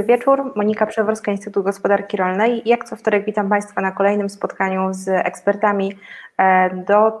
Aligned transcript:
Dobry 0.00 0.16
wieczór, 0.16 0.52
Monika 0.56 0.86
Przeworska, 0.86 1.32
Instytut 1.32 1.64
Gospodarki 1.64 2.16
Rolnej. 2.16 2.62
Jak 2.64 2.84
co 2.84 2.96
wtorek 2.96 3.24
witam 3.24 3.48
Państwa 3.48 3.80
na 3.80 3.92
kolejnym 3.92 4.30
spotkaniu 4.30 4.88
z 4.90 5.08
ekspertami 5.08 5.92
e, 6.38 6.84
do, 6.84 7.20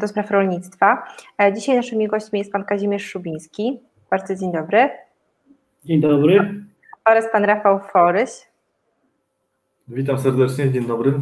do 0.00 0.08
spraw 0.08 0.30
rolnictwa. 0.30 1.06
E, 1.42 1.52
dzisiaj 1.52 1.76
naszymi 1.76 2.08
gośćmi 2.08 2.38
jest 2.38 2.52
Pan 2.52 2.64
Kazimierz 2.64 3.10
Szubiński. 3.10 3.80
Bardzo 4.10 4.34
dzień 4.34 4.52
dobry. 4.52 4.90
Dzień 5.84 6.00
dobry. 6.00 6.64
Oraz 7.04 7.32
Pan 7.32 7.44
Rafał 7.44 7.80
Foryś. 7.80 8.30
Witam 9.88 10.18
serdecznie, 10.18 10.70
dzień 10.70 10.86
dobry. 10.86 11.12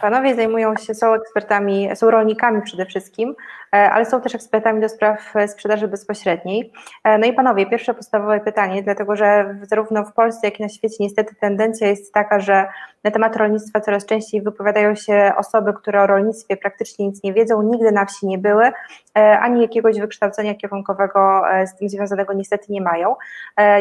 Panowie 0.00 0.34
zajmują 0.34 0.76
się, 0.76 0.94
są 0.94 1.14
ekspertami, 1.14 1.88
są 1.94 2.10
rolnikami 2.10 2.62
przede 2.62 2.86
wszystkim, 2.86 3.34
e, 3.72 3.90
ale 3.90 4.06
są 4.06 4.20
też 4.20 4.34
ekspertami 4.34 4.80
do 4.80 4.88
spraw 4.88 5.34
sprzedaży 5.46 5.88
bezpośredniej. 5.88 6.72
E, 7.04 7.18
no 7.18 7.26
i 7.26 7.32
panowie, 7.32 7.66
pierwsze 7.66 7.94
podstawowe 7.94 8.40
pytanie, 8.40 8.82
dlatego 8.82 9.16
że 9.16 9.56
zarówno 9.62 10.04
w 10.04 10.12
Polsce, 10.12 10.46
jak 10.46 10.60
i 10.60 10.62
na 10.62 10.68
świecie 10.68 10.96
niestety 11.00 11.34
tendencja 11.34 11.88
jest 11.88 12.14
taka, 12.14 12.40
że 12.40 12.68
na 13.04 13.10
temat 13.10 13.36
rolnictwa 13.36 13.80
coraz 13.80 14.06
częściej 14.06 14.42
wypowiadają 14.42 14.94
się 14.94 15.32
osoby, 15.36 15.72
które 15.72 16.02
o 16.02 16.06
rolnictwie 16.06 16.56
praktycznie 16.56 17.06
nic 17.06 17.22
nie 17.22 17.32
wiedzą, 17.32 17.62
nigdy 17.62 17.92
na 17.92 18.06
wsi 18.06 18.26
nie 18.26 18.38
były, 18.38 18.72
e, 19.18 19.38
ani 19.40 19.62
jakiegoś 19.62 20.00
wykształcenia 20.00 20.54
kierunkowego 20.54 21.42
z 21.66 21.76
tym 21.76 21.88
związanego 21.88 22.32
niestety 22.32 22.64
nie 22.68 22.80
mają. 22.80 23.16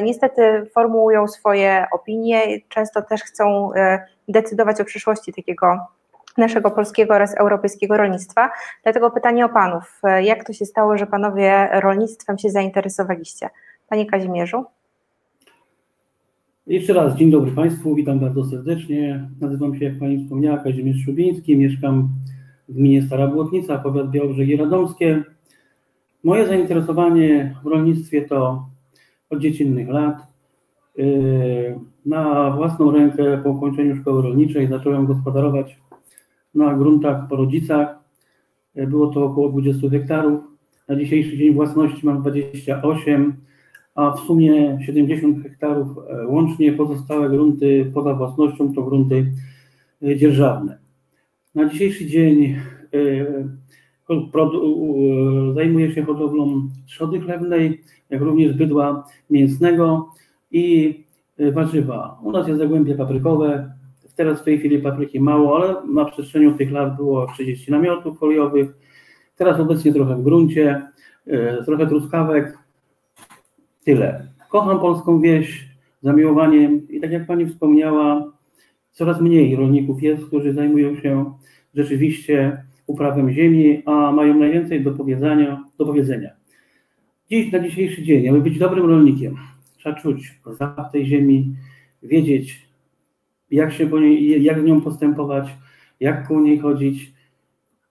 Niestety 0.03 0.65
formułują 0.73 1.27
swoje 1.27 1.85
opinie, 1.91 2.41
często 2.69 3.01
też 3.01 3.21
chcą 3.21 3.71
decydować 4.27 4.81
o 4.81 4.85
przyszłości 4.85 5.33
takiego 5.33 5.87
naszego 6.39 6.71
polskiego 6.71 7.13
oraz 7.13 7.37
europejskiego 7.37 7.97
rolnictwa. 7.97 8.49
Dlatego 8.83 9.11
pytanie 9.11 9.45
o 9.45 9.49
panów. 9.49 10.01
Jak 10.23 10.47
to 10.47 10.53
się 10.53 10.65
stało, 10.65 10.97
że 10.97 11.07
panowie 11.07 11.69
rolnictwem 11.73 12.37
się 12.37 12.49
zainteresowaliście? 12.49 13.49
Panie 13.89 14.05
Kazimierzu? 14.05 14.65
Jeszcze 16.67 16.93
raz 16.93 17.15
dzień 17.15 17.31
dobry 17.31 17.51
Państwu, 17.51 17.95
witam 17.95 18.19
bardzo 18.19 18.45
serdecznie. 18.45 19.29
Nazywam 19.41 19.75
się, 19.75 19.85
jak 19.85 19.99
Pani 19.99 20.23
wspomniała, 20.23 20.57
Kazimierz 20.57 21.05
Szubiński, 21.05 21.57
mieszkam 21.57 22.09
w 22.69 22.73
gminie 22.73 23.01
Stara 23.01 23.27
Błotnica, 23.27 23.77
powiat 23.77 24.11
Białobrzegi 24.11 24.55
Radomskie. 24.55 25.23
Moje 26.23 26.47
zainteresowanie 26.47 27.55
w 27.63 27.67
rolnictwie 27.67 28.21
to 28.21 28.65
od 29.29 29.39
dziecinnych 29.39 29.89
lat. 29.89 30.15
Yy, 30.97 31.79
na 32.05 32.51
własną 32.51 32.91
rękę 32.91 33.41
po 33.43 33.49
ukończeniu 33.49 33.95
szkoły 33.95 34.21
rolniczej 34.21 34.67
zacząłem 34.67 35.05
gospodarować 35.05 35.79
na 36.55 36.73
gruntach 36.73 37.27
po 37.27 37.35
rodzicach. 37.35 37.99
E, 38.75 38.87
było 38.87 39.07
to 39.07 39.25
około 39.25 39.49
20 39.49 39.89
hektarów. 39.89 40.41
Na 40.87 40.95
dzisiejszy 40.95 41.37
dzień 41.37 41.53
własności 41.53 42.05
mam 42.05 42.21
28, 42.21 43.33
a 43.95 44.11
w 44.11 44.19
sumie 44.19 44.79
70 44.85 45.43
hektarów 45.43 45.87
e, 45.97 46.27
łącznie 46.27 46.73
pozostałe 46.73 47.29
grunty 47.29 47.91
poza 47.93 48.13
własnością 48.13 48.73
to 48.73 48.83
grunty 48.83 49.31
e, 50.03 50.15
dzierżawne. 50.15 50.77
Na 51.55 51.69
dzisiejszy 51.69 52.05
dzień 52.05 52.55
zajmuję 55.55 55.91
się 55.91 56.03
hodowlą 56.03 56.69
trzody 56.87 57.21
chlewnej, 57.21 57.83
jak 58.09 58.21
również 58.21 58.53
bydła 58.53 59.07
mięsnego 59.29 60.09
i 60.51 60.95
warzywa. 61.51 62.19
U 62.23 62.31
nas 62.31 62.47
jest 62.47 62.59
zagłębie 62.59 62.95
paprykowe, 62.95 63.73
Teraz 64.19 64.41
w 64.41 64.43
tej 64.43 64.59
chwili 64.59 64.79
papryki 64.79 65.19
mało, 65.19 65.55
ale 65.55 65.75
na 65.93 66.05
przestrzeni 66.05 66.53
tych 66.53 66.71
lat 66.71 66.95
było 66.95 67.27
30 67.27 67.71
namiotów 67.71 68.19
foliowych. 68.19 68.69
Teraz 69.35 69.59
obecnie 69.59 69.93
trochę 69.93 70.15
w 70.15 70.23
gruncie, 70.23 70.87
e, 71.27 71.63
trochę 71.63 71.87
truskawek. 71.87 72.57
Tyle. 73.83 74.27
Kocham 74.49 74.79
polską 74.79 75.21
wieś 75.21 75.69
zamiłowaniem 76.01 76.87
i 76.89 77.01
tak 77.01 77.11
jak 77.11 77.27
Pani 77.27 77.45
wspomniała, 77.45 78.31
coraz 78.91 79.21
mniej 79.21 79.55
rolników 79.55 80.03
jest, 80.03 80.25
którzy 80.25 80.53
zajmują 80.53 80.95
się 80.95 81.33
rzeczywiście 81.73 82.63
uprawem 82.87 83.31
ziemi, 83.31 83.83
a 83.85 84.11
mają 84.11 84.39
najwięcej 84.39 84.83
do 84.83 84.91
powiedzenia. 84.91 85.63
Do 85.77 85.85
powiedzenia. 85.85 86.29
Dziś, 87.31 87.51
na 87.51 87.59
dzisiejszy 87.59 88.03
dzień, 88.03 88.27
aby 88.29 88.41
być 88.41 88.59
dobrym 88.59 88.85
rolnikiem, 88.85 89.35
trzeba 89.77 89.95
czuć 89.95 90.39
zapach 90.45 90.91
tej 90.91 91.05
ziemi, 91.05 91.55
wiedzieć, 92.03 92.68
jak 93.51 93.73
się 93.73 93.87
po 93.87 93.99
niej, 93.99 94.43
jak 94.43 94.61
w 94.61 94.63
nią 94.63 94.81
postępować, 94.81 95.57
jak 95.99 96.27
po 96.27 96.41
niej 96.41 96.59
chodzić. 96.59 97.13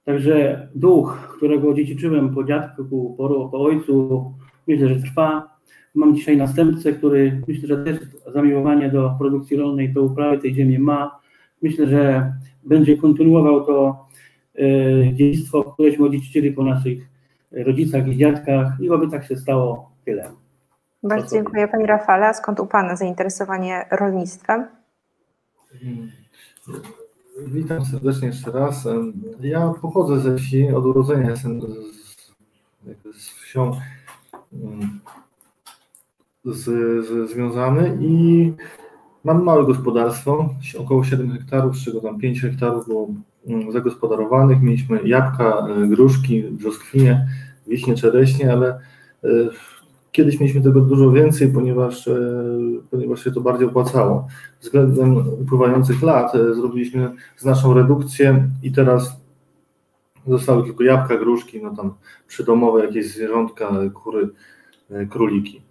Także 0.05 0.69
duch, 0.75 1.35
którego 1.37 1.75
dziedziczyłem 1.75 2.35
po 2.35 2.45
dziadku, 2.45 2.85
po, 3.17 3.49
po 3.49 3.61
ojcu, 3.61 4.25
myślę, 4.67 4.89
że 4.89 4.97
trwa. 4.97 5.59
Mam 5.95 6.15
dzisiaj 6.15 6.37
następcę, 6.37 6.93
który 6.93 7.43
myślę, 7.49 7.69
że 7.69 7.85
też 7.85 7.99
zamiłowanie 8.35 8.89
do 8.89 9.15
produkcji 9.19 9.57
rolnej, 9.57 9.93
do 9.93 10.03
uprawy 10.03 10.39
tej 10.39 10.55
ziemi 10.55 10.79
ma. 10.79 11.21
Myślę, 11.63 11.87
że 11.87 12.33
będzie 12.65 12.97
kontynuował 12.97 13.67
to 13.67 14.07
y, 14.59 15.15
dziedzictwo, 15.15 15.65
któreśmy 15.65 16.07
odziedziczyli 16.07 16.53
po 16.53 16.65
naszych 16.65 16.99
rodzicach 17.53 18.09
i 18.09 18.17
dziadkach 18.17 18.81
i 18.81 18.91
oby 18.91 19.11
tak 19.11 19.25
się 19.25 19.37
stało. 19.37 19.91
Tyle. 20.05 20.31
Bardzo 21.03 21.37
dziękuję 21.37 21.69
Pani 21.69 21.87
Rafale. 21.87 22.27
A 22.27 22.35
skąd 22.35 22.61
u 22.61 22.67
Pana 22.67 22.97
zainteresowanie 22.97 23.85
rolnictwem? 23.91 24.78
Hmm. 25.73 26.11
Witam 27.47 27.85
serdecznie 27.85 28.29
jeszcze 28.29 28.51
raz. 28.51 28.89
Ja 29.41 29.75
pochodzę 29.83 30.21
ze 30.21 30.37
wsi, 30.37 30.69
od 30.69 30.85
urodzenia 30.85 31.31
jestem 31.31 31.61
z, 31.61 31.67
z 33.17 33.29
wsią 33.29 33.81
hmm, 34.51 35.01
z, 36.45 36.65
z, 37.07 37.31
związany 37.31 37.99
i 38.01 38.53
mam 39.25 39.43
małe 39.43 39.67
gospodarstwo, 39.67 40.55
około 40.79 41.05
7 41.05 41.31
hektarów, 41.31 41.77
z 41.77 41.85
czego 41.85 42.01
tam 42.01 42.19
5 42.19 42.41
hektarów 42.41 42.87
było 42.87 43.09
hmm, 43.47 43.73
zagospodarowanych. 43.73 44.63
Mieliśmy 44.63 45.09
jabłka, 45.09 45.67
gruszki, 45.89 46.43
brzoskwinie, 46.43 47.27
wiśnie, 47.67 47.95
czereśnie, 47.95 48.53
ale 48.53 48.81
e, 49.25 49.29
Kiedyś 50.19 50.41
mieliśmy 50.41 50.63
tego 50.63 50.81
dużo 50.81 51.11
więcej, 51.11 51.53
ponieważ, 51.53 52.09
e, 52.09 52.21
ponieważ 52.91 53.25
się 53.25 53.33
to 53.33 53.41
bardziej 53.41 53.69
opłacało. 53.69 54.27
Względem 54.61 55.17
upływających 55.17 56.03
lat 56.03 56.35
e, 56.35 56.55
zrobiliśmy 56.55 57.11
znaczną 57.37 57.75
redukcję 57.75 58.49
i 58.63 58.73
teraz 58.73 59.21
zostały 60.27 60.65
tylko 60.65 60.85
jabłka, 60.85 61.17
gruszki, 61.17 61.63
no 61.63 61.77
tam 61.77 61.95
przydomowe 62.29 62.85
jakieś 62.85 63.15
zwierzątka, 63.15 63.73
kury, 63.95 64.29
e, 64.91 65.07
króliki. 65.07 65.63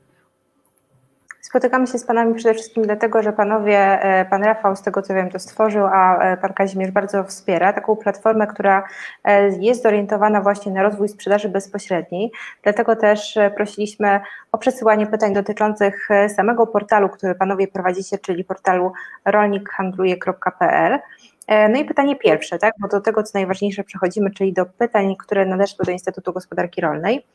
Spotykamy 1.58 1.88
się 1.88 1.98
z 1.98 2.06
Panami 2.06 2.36
przede 2.36 2.54
wszystkim 2.54 2.84
dlatego, 2.84 3.24
że 3.24 3.34
Panowie, 3.34 3.80
e, 3.80 4.26
Pan 4.26 4.44
Rafał 4.44 4.76
z 4.76 4.82
tego 4.82 5.02
co 5.02 5.14
wiem 5.14 5.30
to 5.30 5.40
stworzył, 5.40 5.86
a 5.86 6.20
e, 6.20 6.38
Pan 6.38 6.54
Kazimierz 6.54 6.92
bardzo 6.92 7.24
wspiera 7.24 7.74
taką 7.74 7.96
platformę, 7.96 8.48
która 8.48 8.88
e, 9.24 9.50
jest 9.50 9.84
zorientowana 9.84 10.42
właśnie 10.42 10.72
na 10.72 10.84
rozwój 10.84 11.10
sprzedaży 11.10 11.50
bezpośredniej. 11.50 12.32
Dlatego 12.64 12.96
też 12.96 13.38
prosiliśmy 13.56 14.20
o 14.52 14.58
przesyłanie 14.58 15.08
pytań 15.08 15.34
dotyczących 15.34 16.10
samego 16.36 16.68
portalu, 16.68 17.10
który 17.10 17.36
Panowie 17.36 17.68
prowadzicie, 17.68 18.18
czyli 18.18 18.44
portalu 18.44 18.94
rolnikhandluje.pl. 19.26 21.00
E, 21.48 21.70
no 21.70 21.80
i 21.80 21.86
pytanie 21.86 22.16
pierwsze, 22.16 22.58
tak, 22.58 22.74
bo 22.80 22.88
do 22.88 23.02
tego, 23.02 23.24
co 23.24 23.32
najważniejsze 23.34 23.84
przechodzimy, 23.84 24.32
czyli 24.32 24.54
do 24.54 24.66
pytań, 24.66 25.16
które 25.20 25.46
nadeszły 25.46 25.86
do 25.86 25.92
Instytutu 25.92 26.34
Gospodarki 26.34 26.82
Rolnej. 26.82 27.26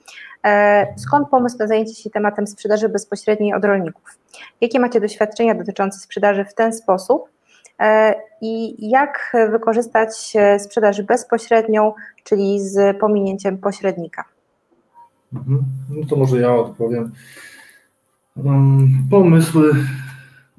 E, 0.44 0.86
skąd 0.96 1.28
pomysł 1.28 1.56
na 1.58 1.66
zajęcie 1.66 1.94
się 1.94 2.10
tematem 2.10 2.46
sprzedaży 2.46 2.88
bezpośredniej 2.88 3.54
od 3.54 3.64
rolników? 3.64 4.18
Jakie 4.60 4.80
macie 4.80 5.00
doświadczenia 5.00 5.54
dotyczące 5.54 5.98
sprzedaży 5.98 6.44
w 6.44 6.54
ten 6.54 6.72
sposób? 6.72 7.28
E, 7.80 8.14
I 8.40 8.76
jak 8.90 9.36
wykorzystać 9.50 10.34
sprzedaż 10.58 11.02
bezpośrednią, 11.02 11.92
czyli 12.24 12.60
z 12.60 12.98
pominięciem 12.98 13.58
pośrednika? 13.58 14.24
Mhm. 15.34 15.64
No 15.90 16.06
to 16.06 16.16
może 16.16 16.40
ja 16.40 16.54
odpowiem. 16.54 17.12
Pomysł 19.10 19.62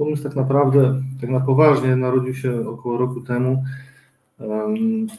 Pomysł 0.03 0.23
tak 0.23 0.35
naprawdę, 0.35 1.01
tak 1.21 1.29
na 1.29 1.39
poważnie 1.39 1.95
narodził 1.95 2.35
się 2.35 2.69
około 2.69 2.97
roku 2.97 3.21
temu, 3.21 3.63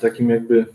takim 0.01 0.31
jakby 0.31 0.67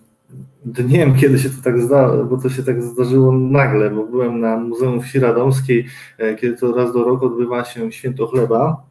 dniem, 0.65 1.15
kiedy 1.15 1.39
się 1.39 1.49
to 1.49 1.55
tak 1.63 1.81
zdało, 1.81 2.25
bo 2.25 2.37
to 2.37 2.49
się 2.49 2.63
tak 2.63 2.83
zdarzyło 2.83 3.31
nagle, 3.31 3.89
bo 3.89 4.05
byłem 4.05 4.39
na 4.39 4.57
Muzeum 4.57 5.01
Wsi 5.01 5.19
Radomskiej, 5.19 5.85
e, 6.17 6.35
kiedy 6.35 6.57
to 6.57 6.75
raz 6.75 6.93
do 6.93 7.03
roku 7.03 7.25
odbywa 7.25 7.65
się 7.65 7.91
Święto 7.91 8.27
Chleba. 8.27 8.83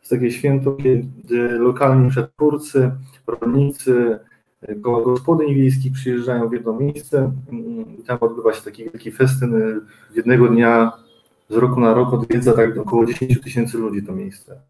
Jest 0.00 0.10
takie 0.10 0.30
święto, 0.30 0.72
kiedy 0.72 1.58
lokalni 1.58 2.10
przetwórcy, 2.10 2.90
rolnicy, 3.26 4.18
e, 4.62 4.74
koło 4.74 5.04
gospodyń 5.04 5.54
wiejskich 5.54 5.92
przyjeżdżają 5.92 6.48
w 6.48 6.52
jedno 6.52 6.72
miejsce 6.72 7.32
i 8.00 8.02
tam 8.02 8.18
odbywa 8.20 8.52
się 8.52 8.62
taki 8.62 8.84
wielki 8.84 9.12
festyn. 9.12 9.80
Jednego 10.14 10.48
dnia 10.48 10.92
z 11.48 11.54
roku 11.54 11.80
na 11.80 11.94
rok 11.94 12.12
odwiedza 12.12 12.52
tak 12.52 12.78
około 12.78 13.06
10 13.06 13.40
tysięcy 13.40 13.78
ludzi 13.78 14.02
to 14.02 14.12
miejsce. 14.12 14.60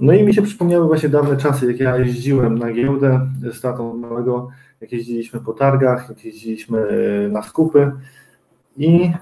No 0.00 0.12
i 0.12 0.22
mi 0.22 0.34
się 0.34 0.42
przypomniały 0.42 0.86
właśnie 0.86 1.08
dawne 1.08 1.36
czasy, 1.36 1.66
jak 1.66 1.80
ja 1.80 1.96
jeździłem 1.96 2.58
na 2.58 2.72
giełdę 2.72 3.28
z 3.52 3.60
tatą 3.60 3.96
małego, 3.96 4.48
jak 4.80 4.92
jeździliśmy 4.92 5.40
po 5.40 5.52
targach, 5.52 6.08
jak 6.08 6.24
jeździliśmy 6.24 6.78
e, 6.78 7.28
na 7.28 7.42
skupy 7.42 7.92
i, 8.76 9.12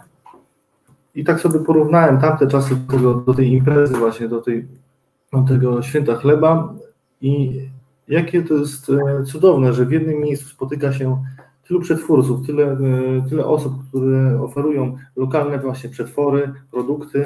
I 1.15 1.25
tak 1.25 1.41
sobie 1.41 1.61
porównałem 1.61 2.21
tamte 2.21 2.47
czasy 2.47 2.77
do, 2.77 2.93
tego, 2.93 3.15
do 3.15 3.35
tej 3.35 3.53
imprezy 3.53 3.95
właśnie, 3.95 4.29
do, 4.29 4.41
tej, 4.41 4.67
do 5.33 5.43
tego 5.43 5.83
święta 5.83 6.15
chleba 6.15 6.75
i 7.21 7.61
jakie 8.09 8.43
to 8.43 8.55
jest 8.55 8.91
e, 8.91 9.25
cudowne, 9.25 9.73
że 9.73 9.87
w 9.87 9.93
jednym 9.93 10.21
miejscu 10.21 10.49
spotyka 10.49 10.93
się 10.93 11.25
tylu 11.69 11.81
przetwórców, 11.81 12.47
tyle, 12.47 12.65
e, 12.65 12.79
tyle 13.29 13.47
osób, 13.47 13.73
które 13.89 14.43
oferują 14.43 14.97
lokalne 15.17 15.59
właśnie 15.59 15.91
przetwory, 15.91 16.53
produkty, 16.71 17.25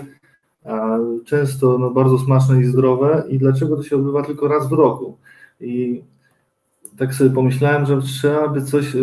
często 1.25 1.79
no, 1.79 1.91
bardzo 1.91 2.19
smaczne 2.19 2.61
i 2.61 2.65
zdrowe 2.65 3.25
i 3.29 3.39
dlaczego 3.39 3.77
to 3.77 3.83
się 3.83 3.97
odbywa 3.97 4.23
tylko 4.23 4.49
raz 4.49 4.69
w 4.69 4.73
roku. 4.73 5.17
I 5.61 6.03
tak 6.97 7.15
sobie 7.15 7.31
pomyślałem, 7.31 7.87
że 7.87 8.03
trzeba 8.03 8.49
by 8.49 8.63
coś, 8.63 8.97
e, 8.97 8.99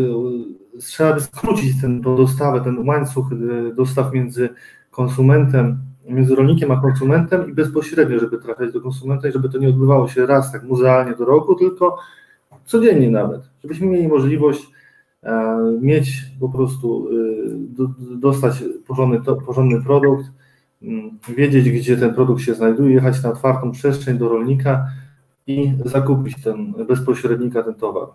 trzeba 0.79 1.13
by 1.13 1.21
skrócić 1.21 1.81
ten 1.81 2.01
dostawę, 2.01 2.61
ten 2.61 2.87
łańcuch 2.87 3.27
dostaw 3.75 4.13
między 4.13 4.49
konsumentem, 4.91 5.77
między 6.09 6.35
rolnikiem 6.35 6.71
a 6.71 6.81
konsumentem 6.81 7.49
i 7.49 7.53
bezpośrednio, 7.53 8.19
żeby 8.19 8.37
trafiać 8.37 8.73
do 8.73 8.81
konsumenta 8.81 9.27
i 9.27 9.31
żeby 9.31 9.49
to 9.49 9.57
nie 9.57 9.69
odbywało 9.69 10.07
się 10.07 10.25
raz 10.25 10.51
tak 10.51 10.63
muzealnie 10.63 11.15
do 11.15 11.25
roku, 11.25 11.55
tylko 11.55 11.97
codziennie 12.65 13.11
nawet, 13.11 13.41
żebyśmy 13.63 13.87
mieli 13.87 14.07
możliwość 14.07 14.76
mieć 15.81 16.25
po 16.39 16.49
prostu, 16.49 17.09
e, 17.09 18.17
dostać 18.17 18.63
porządny, 18.87 19.21
porządny 19.45 19.81
produkt, 19.81 20.25
mm, 20.81 21.19
wiedzieć, 21.37 21.69
gdzie 21.71 21.97
ten 21.97 22.13
produkt 22.13 22.41
się 22.41 22.55
znajduje, 22.55 22.93
jechać 22.93 23.23
na 23.23 23.29
otwartą 23.29 23.71
przestrzeń 23.71 24.17
do 24.17 24.29
rolnika 24.29 24.87
i 25.47 25.73
zakupić 25.85 26.43
ten 26.43 26.73
bezpośrednika 26.87 27.63
ten 27.63 27.73
towar. 27.73 28.07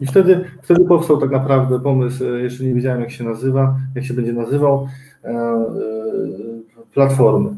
I 0.00 0.06
wtedy, 0.06 0.50
wtedy 0.62 0.84
powstał 0.84 1.20
tak 1.20 1.30
naprawdę 1.30 1.80
pomysł, 1.80 2.24
e, 2.24 2.40
jeszcze 2.40 2.64
nie 2.64 2.74
wiedziałem 2.74 3.00
jak 3.00 3.10
się 3.10 3.24
nazywa, 3.24 3.76
jak 3.94 4.04
się 4.04 4.14
będzie 4.14 4.32
nazywał, 4.32 4.88
e, 5.24 5.28
e, 5.28 5.64
platformy. 6.94 7.50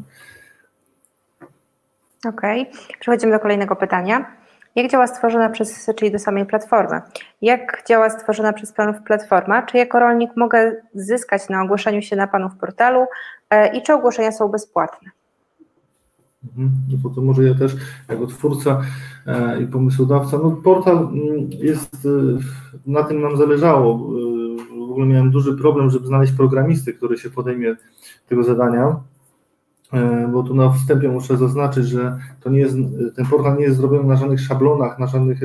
Okej, 2.25 2.61
okay. 2.61 2.73
przechodzimy 2.99 3.31
do 3.31 3.39
kolejnego 3.39 3.75
pytania. 3.75 4.25
Jak 4.75 4.91
działa 4.91 5.07
stworzona 5.07 5.49
przez, 5.49 5.89
czyli 5.95 6.11
do 6.11 6.19
samej 6.19 6.45
platformy, 6.45 7.01
jak 7.41 7.83
działa 7.87 8.09
stworzona 8.09 8.53
przez 8.53 8.73
Panów 8.73 8.95
platforma? 9.05 9.61
Czy 9.61 9.77
jako 9.77 9.99
rolnik 9.99 10.31
mogę 10.35 10.75
zyskać 10.93 11.49
na 11.49 11.63
ogłoszeniu 11.63 12.01
się 12.01 12.15
na 12.15 12.27
Panów 12.27 12.57
portalu 12.57 13.05
i 13.73 13.81
czy 13.81 13.93
ogłoszenia 13.93 14.31
są 14.31 14.47
bezpłatne? 14.47 15.11
Mhm. 16.45 16.71
No 16.91 16.97
to, 17.03 17.15
to 17.15 17.21
może 17.21 17.43
ja 17.43 17.55
też 17.55 17.75
jako 18.09 18.27
twórca 18.27 18.81
e, 19.27 19.61
i 19.61 19.67
pomysłodawca, 19.67 20.37
no 20.37 20.51
portal 20.51 20.97
mm, 20.97 21.49
jest, 21.51 22.05
e, 22.05 22.09
na 22.85 23.03
tym 23.03 23.21
nam 23.21 23.37
zależało. 23.37 23.93
E, 23.93 24.85
w 24.87 24.91
ogóle 24.91 25.07
miałem 25.07 25.31
duży 25.31 25.57
problem, 25.57 25.89
żeby 25.89 26.07
znaleźć 26.07 26.33
programisty, 26.33 26.93
który 26.93 27.17
się 27.17 27.29
podejmie 27.29 27.75
tego 28.27 28.43
zadania, 28.43 28.95
bo 30.33 30.43
tu 30.43 30.55
na 30.55 30.69
wstępie 30.69 31.09
muszę 31.09 31.37
zaznaczyć, 31.37 31.85
że 31.85 32.17
to 32.41 32.49
nie 32.49 32.59
jest, 32.59 32.75
ten 33.15 33.25
portal 33.25 33.57
nie 33.57 33.63
jest 33.63 33.77
zrobiony 33.77 34.07
na 34.07 34.15
żadnych 34.15 34.41
szablonach, 34.41 34.99
na 34.99 35.07
żadnych 35.07 35.41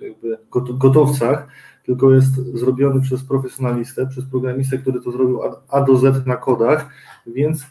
jakby 0.00 0.38
gotowcach, 0.78 1.48
tylko 1.86 2.10
jest 2.10 2.34
zrobiony 2.34 3.00
przez 3.00 3.24
profesjonalistę, 3.24 4.06
przez 4.06 4.24
programistę, 4.24 4.78
który 4.78 5.00
to 5.00 5.12
zrobił 5.12 5.40
A 5.68 5.80
do 5.80 5.96
Z 5.96 6.26
na 6.26 6.36
kodach, 6.36 6.88
więc 7.26 7.66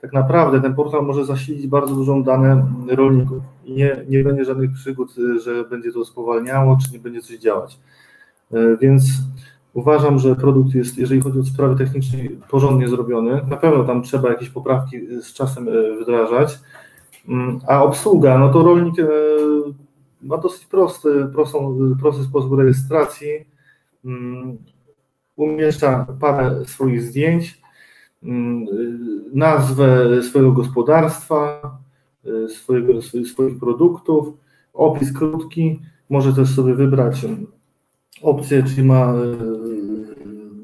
tak 0.00 0.12
naprawdę 0.12 0.60
ten 0.60 0.74
portal 0.74 1.06
może 1.06 1.24
zasilić 1.24 1.66
bardzo 1.66 1.94
dużą 1.94 2.22
dane 2.22 2.66
rolników 2.88 3.42
i 3.64 3.72
nie, 3.72 4.04
nie 4.08 4.24
będzie 4.24 4.44
żadnych 4.44 4.72
przygód, 4.72 5.14
że 5.44 5.64
będzie 5.64 5.92
to 5.92 6.04
spowalniało, 6.04 6.78
czy 6.84 6.92
nie 6.92 6.98
będzie 6.98 7.20
coś 7.20 7.38
działać. 7.38 7.78
E, 8.52 8.76
więc 8.76 9.04
uważam, 9.74 10.18
że 10.18 10.36
produkt 10.36 10.74
jest, 10.74 10.98
jeżeli 10.98 11.20
chodzi 11.20 11.38
o 11.38 11.44
sprawy 11.44 11.76
techniczne, 11.76 12.18
porządnie 12.50 12.88
zrobiony. 12.88 13.40
Na 13.48 13.56
pewno 13.56 13.84
tam 13.84 14.02
trzeba 14.02 14.28
jakieś 14.28 14.48
poprawki 14.48 15.22
z 15.22 15.32
czasem 15.32 15.68
e, 15.68 16.02
wdrażać, 16.02 16.58
mm, 17.28 17.60
a 17.68 17.82
obsługa, 17.82 18.38
no 18.38 18.52
to 18.52 18.62
rolnik 18.62 18.98
e, 18.98 19.04
ma 20.22 20.38
dosyć 20.38 20.66
prosty, 20.66 21.28
prostą, 21.32 21.78
prosty 22.00 22.22
sposób 22.22 22.58
rejestracji, 22.58 23.46
mm, 24.04 24.58
umieszcza 25.36 26.06
parę 26.20 26.64
swoich 26.64 27.02
zdjęć, 27.02 27.60
Mm, 28.22 28.66
nazwę 29.34 30.22
swojego 30.22 30.52
gospodarstwa, 30.52 31.60
y, 32.26 32.48
swojego, 32.48 33.02
swoich 33.02 33.58
produktów, 33.58 34.28
opis 34.74 35.12
krótki, 35.12 35.80
może 36.10 36.32
też 36.32 36.54
sobie 36.54 36.74
wybrać 36.74 37.26
opcję, 38.22 38.62
czy 38.62 38.84
ma 38.84 39.14
y, 39.14 39.59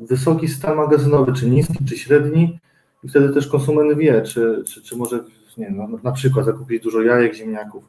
wysoki 0.08 0.48
stan 0.48 0.76
magazynowy, 0.76 1.32
czy 1.32 1.50
niski, 1.50 1.84
czy 1.84 1.98
średni 1.98 2.58
i 3.04 3.08
wtedy 3.08 3.34
też 3.34 3.46
konsument 3.46 3.98
wie, 3.98 4.22
czy, 4.22 4.64
czy, 4.66 4.82
czy 4.82 4.96
może 4.96 5.24
nie, 5.58 5.70
na, 5.70 5.88
na 6.02 6.12
przykład 6.12 6.46
zakupić 6.46 6.82
dużo 6.82 7.02
jajek, 7.02 7.34
ziemniaków. 7.34 7.84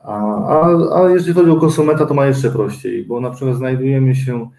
A, 0.00 0.14
a, 0.46 1.02
a 1.02 1.10
jeżeli 1.10 1.34
chodzi 1.34 1.50
o 1.50 1.56
konsumenta, 1.56 2.06
to 2.06 2.14
ma 2.14 2.26
jeszcze 2.26 2.50
prościej, 2.50 3.04
bo 3.04 3.20
na 3.20 3.30
przykład 3.30 3.56
znajdujemy 3.56 4.14
się 4.14 4.50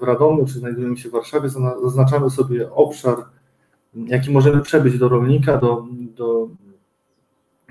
w 0.00 0.02
Radomiu, 0.02 0.46
czy 0.46 0.52
znajdujemy 0.52 0.96
się 0.96 1.08
w 1.08 1.12
Warszawie, 1.12 1.48
zaznaczamy 1.82 2.30
sobie 2.30 2.70
obszar 2.72 3.16
jaki 3.94 4.30
możemy 4.30 4.62
przebyć 4.62 4.98
do 4.98 5.08
rolnika, 5.08 5.58
do, 5.58 5.86
do 6.16 6.48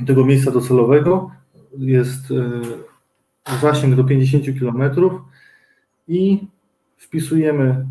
tego 0.08 0.26
miejsca 0.26 0.52
docelowego. 0.52 1.32
Jest 1.78 2.32
e, 2.32 3.58
zasięg 3.62 3.96
do 3.96 4.04
50 4.04 4.46
km 4.60 4.92
i 6.08 6.48
wpisujemy 6.98 7.86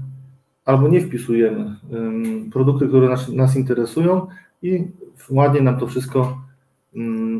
albo 0.68 0.88
nie 0.88 1.00
wpisujemy 1.00 1.76
produkty, 2.52 2.88
które 2.88 3.08
nas, 3.08 3.28
nas 3.28 3.56
interesują 3.56 4.26
i 4.62 4.84
ładnie 5.30 5.60
nam 5.60 5.78
to 5.78 5.86
wszystko 5.86 6.38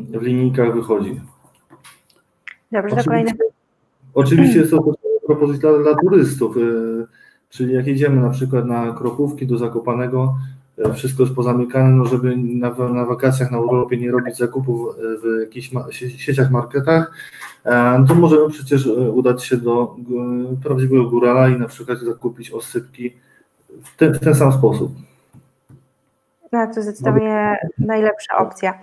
w 0.09 0.21
linijkach 0.21 0.75
wychodzi. 0.75 1.21
Dobrze, 2.71 2.87
oczywiście, 2.87 3.09
kolejne. 3.09 3.31
Oczywiście 4.13 4.59
jest 4.59 4.71
to 4.71 4.93
propozycja 5.27 5.69
dla, 5.69 5.79
dla 5.79 5.95
turystów, 5.95 6.57
e, 6.57 6.61
czyli 7.49 7.73
jak 7.73 7.87
jedziemy 7.87 8.21
na 8.21 8.29
przykład 8.29 8.65
na 8.65 8.93
Kropówki 8.93 9.47
do 9.47 9.57
Zakopanego, 9.57 10.35
E, 10.85 10.93
wszystko 10.93 11.23
jest 11.23 11.35
pozamykane, 11.35 11.89
no 11.89 12.05
żeby 12.05 12.37
na, 12.37 12.69
na 12.69 13.05
wakacjach 13.05 13.51
na 13.51 13.57
Europie 13.57 13.97
nie 13.97 14.11
robić 14.11 14.37
zakupów 14.37 14.95
e, 14.95 15.01
w 15.17 15.39
jakichś 15.39 15.71
ma, 15.71 15.85
sieciach, 15.91 16.51
marketach, 16.51 17.11
to 18.07 18.15
możemy 18.15 18.49
przecież 18.49 18.87
udać 19.13 19.43
się 19.43 19.57
do 19.57 19.95
prawdziwego 20.63 21.03
górala 21.09 21.49
i 21.49 21.59
na 21.59 21.67
przykład 21.67 21.99
zakupić 21.99 22.51
osypki 22.51 23.17
w 23.83 23.95
ten, 23.95 24.13
w 24.13 24.19
ten 24.19 24.35
sam 24.35 24.51
sposób. 24.51 24.91
No, 26.51 26.67
to 26.75 26.81
zdecydowanie 26.81 27.57
najlepsza 27.77 28.37
opcja. 28.37 28.79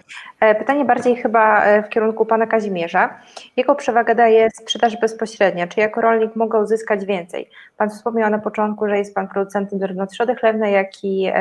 Pytanie 0.58 0.84
bardziej 0.84 1.16
chyba 1.16 1.62
w 1.82 1.88
kierunku 1.88 2.26
pana 2.26 2.46
Kazimierza. 2.46 3.20
Jaką 3.56 3.74
przewagę 3.74 4.14
daje 4.14 4.50
sprzedaż 4.50 5.00
bezpośrednia? 5.00 5.66
Czy 5.66 5.80
jako 5.80 6.00
rolnik 6.00 6.36
mogę 6.36 6.58
uzyskać 6.58 7.06
więcej? 7.06 7.50
Pan 7.76 7.90
wspomniał 7.90 8.30
na 8.30 8.38
początku, 8.38 8.88
że 8.88 8.98
jest 8.98 9.14
pan 9.14 9.28
producentem 9.28 9.78
zarówno 9.78 10.06
trzody 10.06 10.34
chlewnej, 10.34 10.74
jak 10.74 11.04
i 11.04 11.32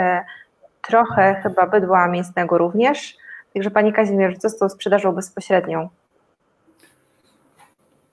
trochę 0.81 1.35
chyba 1.43 1.67
bydła 1.67 2.07
mięsnego 2.07 2.57
również. 2.57 3.17
Także 3.53 3.71
Panie 3.71 3.93
Kazimierz, 3.93 4.37
co 4.37 4.49
z 4.49 4.57
tą 4.57 4.69
sprzedażą 4.69 5.11
bezpośrednią? 5.11 5.89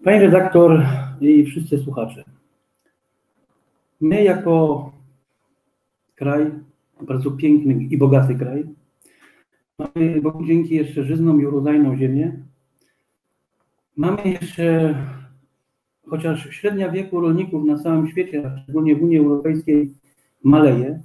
Pani 0.04 0.18
redaktor 0.18 0.86
i 1.20 1.44
wszyscy 1.44 1.78
słuchacze. 1.78 2.24
My 4.00 4.24
jako 4.24 4.92
kraj, 6.14 6.50
bardzo 7.00 7.30
piękny 7.30 7.74
i 7.74 7.98
bogaty 7.98 8.34
kraj, 8.34 8.64
mamy 9.78 10.20
Bogu 10.20 10.46
dzięki 10.46 10.74
jeszcze 10.74 11.04
żyzną 11.04 11.38
i 11.38 11.46
urodzajną 11.46 11.96
ziemię. 11.96 12.32
Mamy 13.96 14.22
jeszcze, 14.24 14.94
chociaż 16.06 16.50
średnia 16.50 16.88
wieku 16.88 17.20
rolników 17.20 17.64
na 17.64 17.78
całym 17.78 18.08
świecie, 18.08 18.42
a 18.46 18.62
szczególnie 18.62 18.96
w 18.96 19.02
Unii 19.02 19.18
Europejskiej, 19.18 19.94
maleje, 20.44 21.00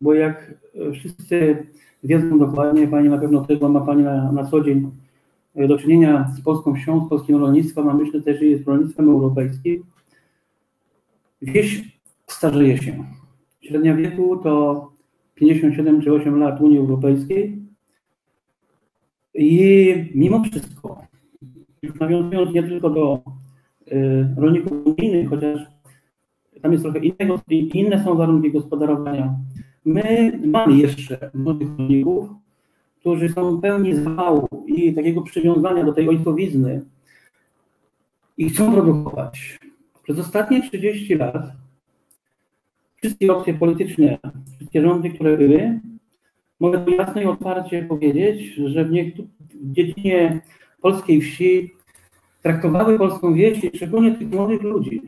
bo 0.00 0.14
jak 0.14 0.54
wszyscy 0.92 1.66
wiedzą 2.04 2.38
dokładnie, 2.38 2.88
Pani 2.88 3.08
na 3.08 3.18
pewno 3.18 3.44
też, 3.44 3.58
bo 3.58 3.68
ma 3.68 3.80
Pani 3.80 4.02
na, 4.02 4.32
na 4.32 4.44
co 4.44 4.60
dzień 4.60 4.90
do 5.56 5.78
czynienia 5.78 6.32
z 6.36 6.40
polską 6.40 6.74
wsią, 6.74 7.06
z 7.06 7.08
polskim 7.08 7.36
rolnictwem, 7.36 7.88
a 7.88 7.94
myślę 7.94 8.22
też, 8.22 8.38
że 8.38 8.44
jest 8.44 8.66
rolnictwem 8.66 9.08
europejskim. 9.08 9.82
Wieś 11.42 11.98
starzeje 12.26 12.78
się. 12.78 13.04
Średnia 13.60 13.94
wieku 13.94 14.36
to 14.36 14.92
57 15.34 16.02
czy 16.02 16.12
8 16.12 16.38
lat 16.38 16.60
Unii 16.60 16.78
Europejskiej. 16.78 17.62
I 19.34 19.94
mimo 20.14 20.44
wszystko, 20.44 21.06
nawiązując 22.00 22.54
nie 22.54 22.62
tylko 22.62 22.90
do 22.90 23.22
y, 23.92 24.28
rolników 24.36 24.72
unijnych, 24.86 25.28
chociaż 25.28 25.60
tam 26.62 26.72
jest 26.72 26.84
trochę 26.84 26.98
innego, 26.98 27.40
inne 27.50 28.04
są 28.04 28.16
warunki 28.16 28.52
gospodarowania 28.52 29.36
My 29.84 30.38
mamy 30.46 30.76
jeszcze 30.76 31.30
młodych 31.34 31.68
rolników, 31.78 32.28
którzy 33.02 33.28
są 33.28 33.60
pełni 33.60 33.94
zwału 33.94 34.48
i 34.66 34.94
takiego 34.94 35.22
przywiązania 35.22 35.84
do 35.84 35.92
tej 35.92 36.08
ojcowizny 36.08 36.82
i 38.38 38.50
chcą 38.50 38.72
produkować. 38.72 39.58
Przez 40.02 40.18
ostatnie 40.18 40.62
30 40.68 41.14
lat 41.14 41.52
wszystkie 42.96 43.32
opcje 43.32 43.54
polityczne, 43.54 44.18
wszystkie 44.56 44.82
rządy, 44.82 45.10
które 45.10 45.36
były, 45.36 45.80
mogę 46.60 46.84
jasno 46.98 47.22
i 47.22 47.24
otwarcie 47.24 47.82
powiedzieć, 47.82 48.54
że 48.54 48.84
w, 48.84 48.90
niektó- 48.90 49.26
dziedzinie 49.54 50.40
polskiej 50.80 51.20
wsi 51.20 51.70
traktowały 52.42 52.98
polską 52.98 53.34
wieś, 53.34 53.64
i 53.64 53.76
szczególnie 53.76 54.14
tych 54.14 54.30
młodych 54.30 54.62
ludzi, 54.62 55.02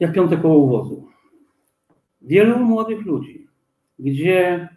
jak 0.00 0.12
piąte 0.12 0.36
koło 0.36 0.56
uwozu. 0.56 1.06
Wielu 2.22 2.58
młodych 2.58 3.06
ludzi, 3.06 3.46
gdzie 3.98 4.68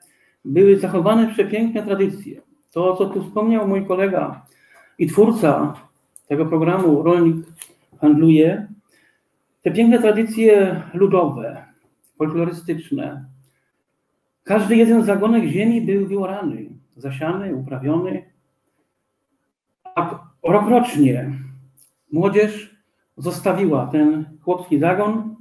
były 0.46 0.80
zachowane 0.80 1.28
przepiękne 1.28 1.84
tradycje. 1.84 2.42
To, 2.72 2.96
co 2.96 3.06
tu 3.06 3.24
wspomniał 3.24 3.68
mój 3.68 3.86
kolega 3.86 4.46
i 4.98 5.08
twórca 5.08 5.74
tego 6.28 6.46
programu 6.46 7.04
Rolnik 7.04 7.46
Handluje, 8.02 8.68
te 9.62 9.72
piękne 9.72 10.00
tradycje 10.00 10.82
ludowe, 10.94 11.66
folklorystyczne. 12.18 13.26
Każdy 14.44 14.76
jeden 14.76 15.04
zagonek 15.04 15.44
ziemi 15.44 15.82
był 15.82 16.08
wyorany, 16.08 16.70
zasiany, 16.96 17.56
uprawiony. 17.56 18.24
A 19.96 20.20
rokrocznie 20.44 21.32
młodzież 22.12 22.76
zostawiła 23.18 23.88
ten 23.88 24.26
chłopski 24.42 24.80
zagon, 24.80 25.36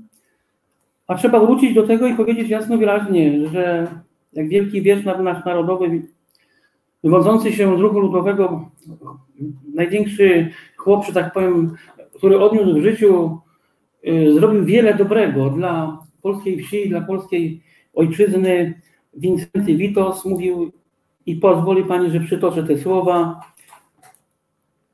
a 1.07 1.15
trzeba 1.15 1.41
wrócić 1.41 1.75
do 1.75 1.87
tego 1.87 2.07
i 2.07 2.15
powiedzieć 2.15 2.49
jasno 2.49 2.79
wyraźnie, 2.79 3.49
że 3.49 3.87
jak 4.33 4.49
wielki 4.49 4.83
wiersz 4.83 5.05
nasz 5.05 5.45
narodowy, 5.45 6.03
wywodzący 7.05 7.53
się 7.53 7.77
z 7.77 7.81
ruchu 7.81 8.01
ludowego, 8.01 8.71
największy 9.75 10.51
chłop, 10.77 11.07
że 11.07 11.13
tak 11.13 11.33
powiem, 11.33 11.77
który 12.15 12.41
odniósł 12.41 12.81
w 12.81 12.83
życiu, 12.83 13.39
y, 14.09 14.35
zrobił 14.35 14.65
wiele 14.65 14.95
dobrego 14.95 15.51
dla 15.51 15.99
polskiej 16.23 16.63
wsi, 16.63 16.89
dla 16.89 17.01
polskiej 17.01 17.63
ojczyzny. 17.95 18.81
Wincenty 19.15 19.77
Witos 19.77 20.25
mówił, 20.25 20.73
i 21.27 21.37
pozwoli 21.37 21.85
Pani, 21.85 22.11
że 22.11 22.21
przytoczę 22.21 22.63
te 22.63 22.79
słowa, 22.79 23.41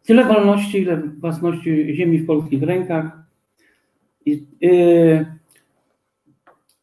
tyle 0.07 0.25
wolności, 0.25 0.79
ile 0.79 1.03
własności 1.21 1.95
ziemi 1.95 2.19
w 2.19 2.27
polskich 2.27 2.63
rękach. 2.63 3.19
I, 4.27 4.47
y, 4.65 5.27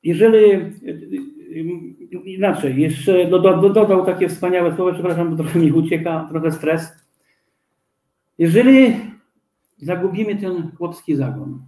jeżeli 0.03 0.51
y, 0.51 1.34
inaczej, 2.25 2.81
jeszcze 2.81 3.29
do, 3.29 3.39
do, 3.39 3.69
dodał 3.69 4.05
takie 4.05 4.29
wspaniałe 4.29 4.75
słowa, 4.75 4.93
przepraszam, 4.93 5.29
bo 5.29 5.35
trochę 5.35 5.59
mi 5.59 5.71
ucieka, 5.71 6.27
trochę 6.29 6.51
stres. 6.51 7.05
Jeżeli 8.37 8.95
zagubimy 9.77 10.35
ten 10.35 10.71
chłopski 10.77 11.15
zagon, 11.15 11.65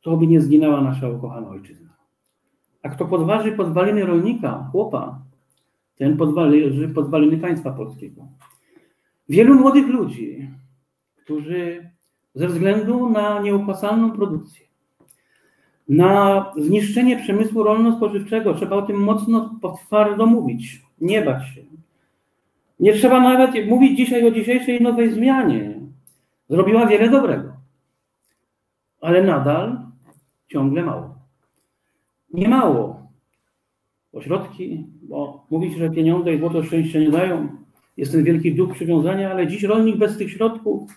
to 0.00 0.16
by 0.16 0.26
nie 0.26 0.40
zginęła 0.40 0.80
nasza 0.80 1.08
ukochana 1.08 1.48
ojczyzna. 1.48 1.96
A 2.82 2.88
kto 2.88 3.06
podważy 3.06 3.52
podwaliny 3.52 4.06
rolnika, 4.06 4.68
chłopa, 4.72 5.22
ten 5.96 6.16
podważy 6.16 6.88
podwaliny 6.94 7.38
państwa 7.38 7.72
polskiego. 7.72 8.28
Wielu 9.28 9.54
młodych 9.54 9.86
ludzi, 9.86 10.50
którzy 11.16 11.90
ze 12.34 12.48
względu 12.48 13.10
na 13.10 13.40
nieopłacalną 13.40 14.12
produkcję, 14.12 14.67
na 15.88 16.46
zniszczenie 16.56 17.16
przemysłu 17.16 17.62
rolno-spożywczego, 17.62 18.54
trzeba 18.54 18.76
o 18.76 18.82
tym 18.82 18.96
mocno, 18.96 19.58
twardo 19.86 20.26
mówić, 20.26 20.82
nie 21.00 21.22
bać 21.22 21.48
się. 21.54 21.62
Nie 22.80 22.92
trzeba 22.92 23.20
nawet 23.20 23.68
mówić 23.68 23.96
dzisiaj 23.96 24.28
o 24.28 24.30
dzisiejszej 24.30 24.80
nowej 24.80 25.10
zmianie. 25.10 25.80
Zrobiła 26.50 26.86
wiele 26.86 27.10
dobrego, 27.10 27.52
ale 29.00 29.22
nadal 29.22 29.80
ciągle 30.48 30.82
mało. 30.82 31.14
Nie 32.32 32.48
mało. 32.48 33.08
Ośrodki, 34.12 34.86
bo 35.02 35.46
mówi 35.50 35.72
się, 35.72 35.78
że 35.78 35.90
pieniądze 35.90 36.34
i 36.34 36.38
złoto 36.38 36.62
szczęścia 36.62 36.98
nie 36.98 37.10
dają. 37.10 37.48
Jest 37.96 38.12
ten 38.12 38.24
wielki 38.24 38.54
duch 38.54 38.74
przywiązania, 38.74 39.30
ale 39.30 39.46
dziś 39.46 39.62
rolnik 39.62 39.96
bez 39.96 40.18
tych 40.18 40.30
środków 40.30 40.90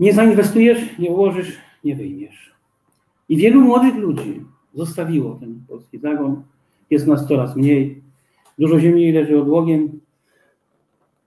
nie 0.00 0.12
zainwestujesz, 0.12 0.98
nie 0.98 1.10
ułożysz, 1.10 1.58
nie 1.84 1.96
wyjmiesz. 1.96 2.57
I 3.28 3.36
wielu 3.36 3.60
młodych 3.60 3.94
ludzi 3.94 4.44
zostawiło 4.74 5.34
ten 5.34 5.60
polski 5.68 5.98
zagon. 5.98 6.42
Jest 6.90 7.06
nas 7.06 7.28
coraz 7.28 7.56
mniej. 7.56 8.02
Dużo 8.58 8.80
ziemi 8.80 9.12
leży 9.12 9.40
odłogiem. 9.40 10.00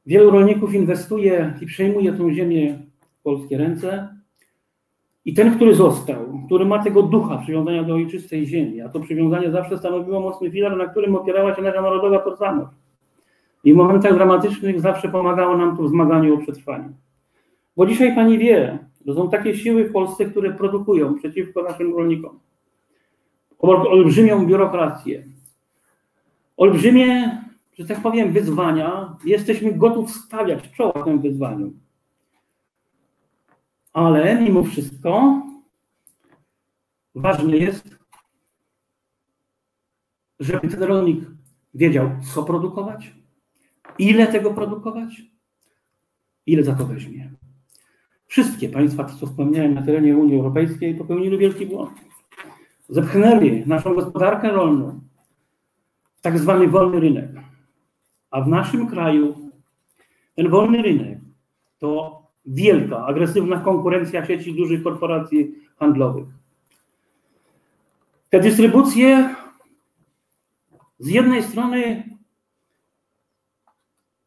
Wielu 0.06 0.32
rolników 0.32 0.74
inwestuje 0.74 1.54
i 1.62 1.66
przejmuje 1.66 2.14
tą 2.14 2.34
ziemię 2.34 2.80
w 3.20 3.24
polskie 3.24 3.58
ręce. 3.58 4.16
I 5.26 5.34
ten, 5.34 5.56
który 5.56 5.76
został, 5.76 6.42
który 6.46 6.66
ma 6.66 6.84
tego 6.84 7.04
ducha 7.04 7.38
przywiązania 7.38 7.84
do 7.84 7.94
ojczystej 7.94 8.48
ziemi, 8.48 8.82
a 8.82 8.90
to 8.90 9.00
przywiązanie 9.00 9.52
zawsze 9.52 9.78
stanowiło 9.78 10.20
mocny 10.20 10.52
filar, 10.52 10.78
na 10.78 10.88
którym 10.88 11.16
opierała 11.16 11.56
się 11.56 11.62
nasza 11.62 11.82
narodowa 11.82 12.20
tożsamość. 12.20 12.72
I 13.64 13.74
w 13.74 13.76
momentach 13.76 14.14
dramatycznych 14.14 14.82
zawsze 14.82 15.10
pomagało 15.10 15.58
nam 15.58 15.78
to 15.78 15.84
w 15.84 15.90
zmaganiu 15.90 16.36
o 16.36 16.38
przetrwanie. 16.38 16.90
Bo 17.78 17.86
dzisiaj 17.86 18.16
pani 18.16 18.38
wie, 18.38 18.80
że 19.06 19.14
są 19.14 19.30
takie 19.30 19.58
siły 19.58 19.84
w 19.84 19.92
Polsce, 19.92 20.26
które 20.26 20.54
produkują 20.54 21.16
przeciwko 21.16 21.64
naszym 21.64 21.96
rolnikom. 21.96 22.40
Olbrzymią 23.60 24.46
biurokrację. 24.46 25.24
Olbrzymie, 26.58 27.42
że 27.74 27.86
tak 27.86 28.02
powiem, 28.02 28.34
wyzwania. 28.34 29.18
Jesteśmy 29.26 29.74
gotów 29.74 30.12
stawiać 30.12 30.72
czoła 30.72 31.04
tym 31.04 31.22
wyzwaniom. 31.22 31.80
Ale 33.94 34.42
mimo 34.42 34.64
wszystko 34.64 35.42
ważne 37.16 37.58
jest, 37.58 37.98
żeby 40.40 40.68
ten 40.68 40.84
rolnik 40.84 41.20
wiedział, 41.74 42.10
co 42.34 42.44
produkować, 42.44 43.14
ile 44.00 44.28
tego 44.28 44.54
produkować, 44.54 45.22
ile 46.46 46.64
za 46.64 46.76
to 46.76 46.86
weźmie. 46.86 47.31
Wszystkie 48.32 48.70
państwa, 48.70 49.06
co 49.06 49.28
wspomniałem 49.28 49.74
na 49.74 49.82
terenie 49.82 50.18
Unii 50.18 50.36
Europejskiej, 50.36 50.96
popełniły 50.96 51.38
wielki 51.38 51.66
błąd. 51.66 51.92
Zepchnęli 52.90 53.64
naszą 53.66 53.96
gospodarkę 53.96 54.52
rolną 54.52 55.00
w 56.16 56.22
tak 56.22 56.40
zwany 56.40 56.68
wolny 56.68 57.00
rynek. 57.00 57.30
A 58.30 58.42
w 58.42 58.48
naszym 58.48 58.88
kraju 58.88 59.52
ten 60.36 60.50
wolny 60.50 60.82
rynek 60.82 61.20
to 61.80 62.22
wielka, 62.46 63.06
agresywna 63.06 63.60
konkurencja 63.60 64.26
sieci 64.26 64.56
dużych 64.56 64.84
korporacji 64.84 65.56
handlowych. 65.78 66.28
Te 68.30 68.40
dystrybucje 68.40 69.36
z 71.00 71.08
jednej 71.08 71.44
strony 71.44 72.04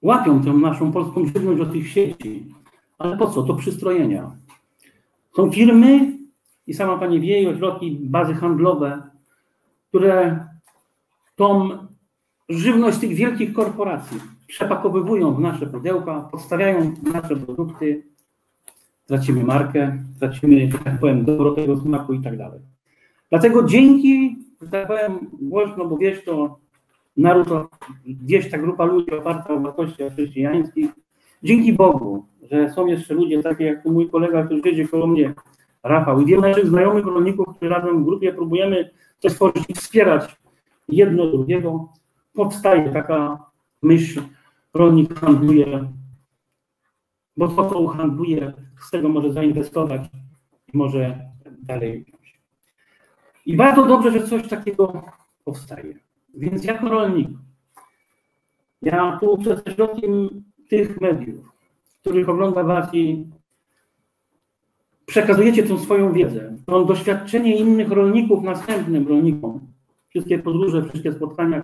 łapią 0.02 0.42
tę 0.42 0.52
naszą 0.52 0.92
polską 0.92 1.26
żywność 1.26 1.60
od 1.60 1.72
tych 1.72 1.88
sieci, 1.88 2.54
ale 2.98 3.16
po 3.16 3.30
co? 3.30 3.42
To 3.42 3.54
przystrojenia. 3.54 4.36
Są 5.36 5.52
firmy 5.52 6.18
i 6.66 6.74
sama 6.74 6.98
pani 6.98 7.20
wie, 7.20 7.50
ośrodki, 7.50 7.98
bazy 8.02 8.34
handlowe, 8.34 9.02
które 9.88 10.46
tą 11.36 11.70
żywność 12.48 12.98
tych 12.98 13.14
wielkich 13.14 13.52
korporacji 13.52 14.20
przepakowywują 14.46 15.34
w 15.34 15.40
nasze 15.40 15.66
pudełka, 15.66 16.20
podstawiają 16.20 16.94
nasze 17.12 17.36
produkty, 17.36 18.02
tracimy 19.06 19.44
markę, 19.44 20.04
tracimy, 20.20 20.70
że 20.70 20.78
tak 20.78 21.00
powiem, 21.00 21.24
dobro 21.24 21.52
tego 21.52 21.76
smaku 21.76 22.14
i 22.14 22.22
tak 22.22 22.38
dalej. 22.38 22.60
Dlatego 23.30 23.64
dzięki, 23.64 24.36
że 24.62 24.68
tak 24.68 24.88
powiem, 24.88 25.30
głośno, 25.42 25.84
bo 25.84 25.96
wiesz, 25.96 26.24
to 26.24 26.58
naród, 27.16 27.48
gdzieś 28.06 28.50
ta 28.50 28.58
grupa 28.58 28.84
ludzi 28.84 29.10
oparta 29.10 29.54
o 29.54 29.60
wartościach 29.60 30.12
chrześcijańskich, 30.12 30.90
dzięki 31.42 31.72
Bogu, 31.72 32.26
że 32.50 32.72
są 32.72 32.86
jeszcze 32.86 33.14
ludzie 33.14 33.42
takie 33.42 33.64
jak 33.64 33.84
mój 33.84 34.10
kolega, 34.10 34.44
który 34.44 34.62
siedzi 34.62 34.88
koło 34.88 35.06
mnie, 35.06 35.34
Rafał 35.84 36.20
i 36.20 36.26
wielu 36.26 36.42
naszych 36.42 36.66
znajomych 36.66 37.06
rolników, 37.06 37.46
którzy 37.56 37.68
razem 37.68 38.02
w 38.02 38.04
grupie 38.04 38.32
próbujemy 38.32 38.90
coś 39.18 39.32
stworzyć 39.32 39.64
i 39.68 39.74
wspierać 39.74 40.36
jedno 40.88 41.26
drugiego, 41.26 41.88
powstaje 42.32 42.92
taka 42.92 43.46
myśl, 43.82 44.22
rolnik 44.74 45.20
handluje, 45.20 45.88
bo 47.36 47.48
to, 47.48 47.70
co 47.70 47.78
uhandluje, 47.78 48.52
z 48.80 48.90
tego 48.90 49.08
może 49.08 49.32
zainwestować 49.32 50.02
i 50.72 50.76
może 50.76 51.30
dalej. 51.58 52.06
I 53.46 53.56
bardzo 53.56 53.86
dobrze, 53.86 54.10
że 54.10 54.26
coś 54.26 54.48
takiego 54.48 55.02
powstaje. 55.44 55.94
Więc 56.34 56.64
jako 56.64 56.88
rolnik, 56.88 57.28
ja 58.82 59.18
tu 59.20 59.38
przez 59.38 59.62
środkiem 59.74 60.44
tych 60.68 61.00
mediów, 61.00 61.52
których 62.00 62.28
ogląda 62.28 62.64
Was 62.64 62.94
i 62.94 63.26
przekazujecie 65.06 65.62
tą 65.62 65.78
swoją 65.78 66.12
wiedzę, 66.12 66.56
to 66.66 66.84
doświadczenie 66.84 67.56
innych 67.56 67.90
rolników 67.90 68.42
następnym 68.42 69.08
rolnikom, 69.08 69.60
wszystkie 70.08 70.38
podróże, 70.38 70.82
wszystkie 70.82 71.12
spotkania 71.12 71.62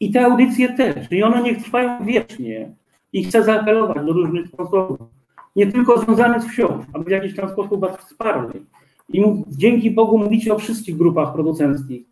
i 0.00 0.12
te 0.12 0.26
audycje 0.26 0.76
też, 0.76 1.12
i 1.12 1.22
one 1.22 1.42
niech 1.42 1.62
trwają 1.62 2.04
wiecznie. 2.04 2.74
I 3.12 3.24
chcę 3.24 3.44
zaapelować 3.44 4.06
do 4.06 4.12
różnych 4.12 4.48
sposobów, 4.48 4.98
nie 5.56 5.72
tylko 5.72 6.00
związanych 6.00 6.42
z 6.42 6.46
wsią, 6.46 6.84
aby 6.92 7.04
w 7.04 7.08
jakiś 7.08 7.36
tam 7.36 7.48
sposób 7.48 7.80
Was 7.80 7.96
wsparli. 7.96 8.60
I 9.08 9.22
dzięki 9.48 9.90
Bogu 9.90 10.18
mówicie 10.18 10.54
o 10.54 10.58
wszystkich 10.58 10.96
grupach 10.96 11.32
producenckich. 11.32 12.06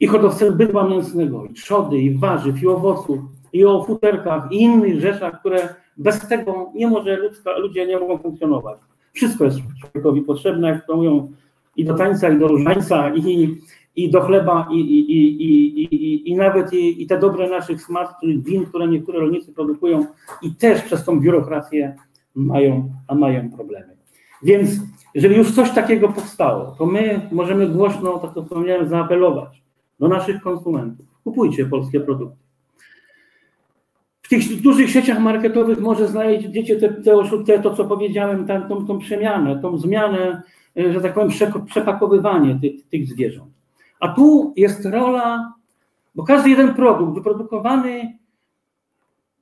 i 0.00 0.06
hodowcę 0.06 0.52
bydła 0.52 0.88
mięsnego, 0.88 1.44
i 1.44 1.54
trzody, 1.54 1.98
i 1.98 2.18
warzyw, 2.18 2.62
i 2.62 2.66
owoców, 2.66 3.18
i 3.54 3.64
o 3.64 3.84
futerkach, 3.84 4.52
i 4.52 4.62
innych 4.62 5.00
rzeczach, 5.00 5.40
które 5.40 5.74
bez 5.96 6.28
tego 6.28 6.72
nie 6.74 6.86
może 6.86 7.16
ludzka, 7.16 7.58
ludzie 7.58 7.86
nie 7.86 7.98
mogą 7.98 8.18
funkcjonować. 8.18 8.78
Wszystko 9.12 9.44
jest 9.44 9.58
człowiekowi 9.80 10.22
potrzebne, 10.22 10.68
jak 10.68 10.86
to 10.86 10.96
mówią, 10.96 11.32
i 11.76 11.84
do 11.84 11.94
tańca, 11.94 12.30
i 12.30 12.38
do 12.38 12.48
różańca, 12.48 13.14
i, 13.14 13.58
i 13.96 14.10
do 14.10 14.20
chleba, 14.20 14.68
i, 14.72 14.80
i, 14.80 15.12
i, 15.12 15.82
i, 15.82 16.30
i, 16.30 16.36
nawet 16.36 16.72
i, 16.72 17.02
i 17.02 17.06
te 17.06 17.18
dobre 17.18 17.50
naszych 17.50 17.82
smacznych 17.82 18.44
win, 18.44 18.66
które 18.66 18.88
niektóre 18.88 19.18
rolnicy 19.18 19.52
produkują 19.52 20.06
i 20.42 20.54
też 20.54 20.82
przez 20.82 21.04
tą 21.04 21.20
biurokrację 21.20 21.96
mają, 22.34 22.90
a 23.08 23.14
mają 23.14 23.50
problemy. 23.50 23.96
Więc 24.42 24.70
jeżeli 25.14 25.36
już 25.36 25.54
coś 25.54 25.70
takiego 25.70 26.08
powstało, 26.08 26.74
to 26.78 26.86
my 26.86 27.28
możemy 27.32 27.68
głośno, 27.68 28.18
tak 28.18 28.36
jak 28.36 28.44
wspomniałem, 28.44 28.88
zaapelować 28.88 29.62
do 30.00 30.08
naszych 30.08 30.42
konsumentów. 30.42 31.06
Kupujcie 31.24 31.66
polskie 31.66 32.00
produkty. 32.00 32.43
W 34.24 34.28
tych 34.28 34.62
dużych 34.62 34.90
sieciach 34.90 35.20
marketowych 35.20 35.80
może 35.80 36.08
znajdziecie 36.08 36.76
te, 36.76 36.88
te, 37.46 37.58
to, 37.58 37.74
co 37.74 37.84
powiedziałem, 37.84 38.46
tam, 38.46 38.68
tą, 38.68 38.86
tą 38.86 38.98
przemianę, 38.98 39.58
tą 39.62 39.78
zmianę, 39.78 40.42
e, 40.78 40.92
że 40.92 41.00
tak 41.00 41.14
powiem, 41.14 41.30
przepakowywanie 41.66 42.58
tych, 42.60 42.88
tych 42.88 43.06
zwierząt. 43.06 43.52
A 44.00 44.08
tu 44.08 44.52
jest 44.56 44.86
rola, 44.86 45.54
bo 46.14 46.24
każdy 46.24 46.50
jeden 46.50 46.74
produkt 46.74 47.14
wyprodukowany 47.14 48.18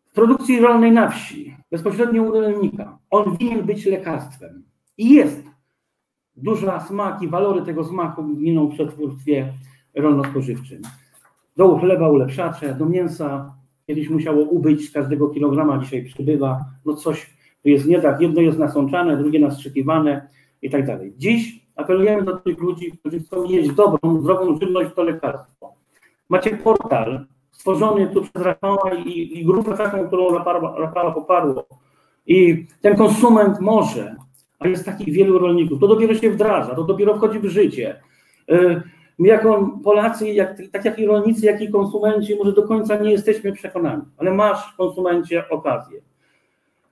w 0.06 0.14
produkcji 0.14 0.60
rolnej 0.60 0.92
na 0.92 1.08
wsi, 1.08 1.56
bezpośrednio 1.70 2.22
u 2.22 2.32
rolnika, 2.32 2.98
on 3.10 3.36
winien 3.36 3.62
być 3.62 3.86
lekarstwem. 3.86 4.62
I 4.98 5.10
jest. 5.10 5.42
Duża 6.36 6.80
smak 6.80 7.22
i 7.22 7.28
walory 7.28 7.62
tego 7.62 7.84
smaku 7.84 8.36
giną 8.36 8.66
w 8.66 8.74
przetwórstwie 8.74 9.52
rolno-spożywczym. 9.94 10.82
Do 11.56 11.78
chleba 11.78 12.08
ulepszacze, 12.08 12.74
do 12.74 12.86
mięsa 12.86 13.54
kiedyś 13.86 14.08
musiało 14.08 14.42
ubyć 14.42 14.88
z 14.88 14.92
każdego 14.92 15.28
kilograma, 15.28 15.78
dzisiaj 15.78 16.04
przybywa. 16.04 16.64
No 16.84 16.94
coś 16.94 17.30
jest 17.64 17.86
nie 17.86 18.00
tak. 18.00 18.20
Jedno 18.20 18.40
jest 18.40 18.58
nasączane, 18.58 19.16
drugie 19.16 19.40
nastrzykiwane 19.40 20.28
i 20.62 20.70
tak 20.70 20.86
dalej. 20.86 21.12
Dziś 21.16 21.66
apelujemy 21.76 22.22
do 22.22 22.36
tych 22.36 22.58
ludzi, 22.58 22.92
którzy 22.92 23.20
chcą 23.20 23.44
jeść 23.44 23.70
dobrą, 23.70 24.20
zdrową 24.20 24.58
żywność, 24.60 24.90
to 24.94 25.02
lekarstwo. 25.02 25.74
Macie 26.28 26.56
portal 26.56 27.26
stworzony 27.50 28.06
tu 28.06 28.22
przez 28.22 28.42
Rafała 28.42 28.94
i, 28.94 29.38
i 29.40 29.44
grupę 29.44 29.76
taką, 29.76 30.06
którą 30.06 30.34
Rafała, 30.78 31.12
poparło. 31.12 31.66
I 32.26 32.66
ten 32.80 32.96
konsument 32.96 33.60
może, 33.60 34.16
a 34.58 34.68
jest 34.68 34.84
takich 34.84 35.14
wielu 35.14 35.38
rolników, 35.38 35.80
to 35.80 35.88
dopiero 35.88 36.14
się 36.14 36.30
wdraża, 36.30 36.74
to 36.74 36.84
dopiero 36.84 37.16
wchodzi 37.16 37.38
w 37.38 37.46
życie. 37.46 38.00
My 39.22 39.28
jako 39.28 39.78
Polacy, 39.84 40.28
jak, 40.28 40.62
tak 40.72 40.84
jak 40.84 40.98
i 40.98 41.06
rolnicy, 41.06 41.46
jak 41.46 41.60
i 41.60 41.70
konsumenci, 41.70 42.36
może 42.36 42.52
do 42.52 42.62
końca 42.62 42.96
nie 42.96 43.10
jesteśmy 43.10 43.52
przekonani, 43.52 44.02
ale 44.18 44.34
masz 44.34 44.74
konsumencie 44.76 45.48
okazję. 45.48 46.00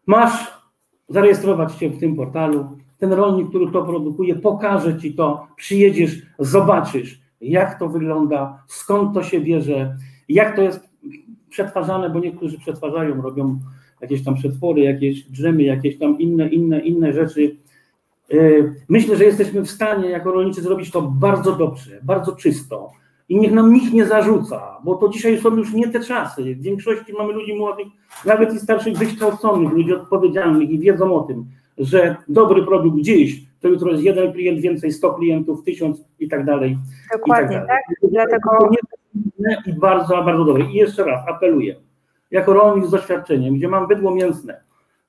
Masz 0.06 0.60
zarejestrować 1.08 1.74
się 1.74 1.88
w 1.88 2.00
tym 2.00 2.16
portalu, 2.16 2.68
ten 2.98 3.12
rolnik, 3.12 3.48
który 3.48 3.72
to 3.72 3.82
produkuje, 3.82 4.34
pokaże 4.34 4.98
ci 4.98 5.14
to, 5.14 5.46
przyjedziesz, 5.56 6.22
zobaczysz, 6.38 7.20
jak 7.40 7.78
to 7.78 7.88
wygląda, 7.88 8.62
skąd 8.68 9.14
to 9.14 9.22
się 9.22 9.40
bierze, 9.40 9.96
jak 10.28 10.56
to 10.56 10.62
jest 10.62 10.88
przetwarzane, 11.48 12.10
bo 12.10 12.20
niektórzy 12.20 12.58
przetwarzają, 12.58 13.22
robią 13.22 13.58
jakieś 14.00 14.24
tam 14.24 14.34
przetwory, 14.34 14.82
jakieś 14.82 15.22
drzemy, 15.22 15.62
jakieś 15.62 15.98
tam 15.98 16.18
inne, 16.18 16.48
inne, 16.48 16.80
inne 16.80 17.12
rzeczy. 17.12 17.56
E, 18.32 18.36
myślę, 18.88 19.16
że 19.16 19.24
jesteśmy 19.24 19.62
w 19.62 19.70
stanie 19.70 20.10
jako 20.10 20.32
rolnicy 20.32 20.62
zrobić 20.62 20.90
to 20.90 21.02
bardzo 21.02 21.52
dobrze, 21.52 22.00
bardzo 22.02 22.32
czysto 22.32 22.90
i 23.28 23.40
niech 23.40 23.52
nam 23.52 23.72
nikt 23.72 23.92
nie 23.92 24.06
zarzuca, 24.06 24.76
bo 24.84 24.94
to 24.94 25.08
dzisiaj 25.08 25.38
są 25.38 25.56
już 25.56 25.72
nie 25.72 25.88
te 25.88 26.00
czasy. 26.00 26.54
W 26.54 26.62
większości 26.62 27.12
mamy 27.18 27.32
ludzi 27.32 27.54
młodych, 27.54 27.86
nawet 28.24 28.54
i 28.54 28.58
starszych, 28.58 28.96
wykształconych, 28.96 29.72
ludzi 29.72 29.94
odpowiedzialnych 29.94 30.70
i 30.70 30.78
wiedzą 30.78 31.14
o 31.14 31.20
tym, 31.20 31.44
że 31.78 32.16
dobry 32.28 32.62
produkt 32.62 33.00
dziś, 33.00 33.42
to 33.60 33.68
jutro 33.68 33.90
jest 33.90 34.02
jeden 34.02 34.32
klient 34.32 34.60
więcej, 34.60 34.92
100 34.92 35.14
klientów, 35.14 35.64
1000 35.64 36.04
i 36.20 36.28
tak 36.28 36.44
dalej. 36.44 36.78
Dokładnie, 37.12 37.56
i 37.56 37.60
tak, 37.60 37.68
tak? 37.68 38.10
Dlatego... 38.10 38.70
I 39.66 39.72
bardzo, 39.72 40.24
bardzo 40.24 40.44
dobre. 40.44 40.64
I 40.64 40.74
jeszcze 40.74 41.04
raz 41.04 41.28
apeluję, 41.28 41.76
jako 42.30 42.52
rolnik 42.52 42.86
z 42.86 42.90
doświadczeniem, 42.90 43.54
gdzie 43.54 43.68
mam 43.68 43.88
bydło 43.88 44.14
mięsne, 44.14 44.60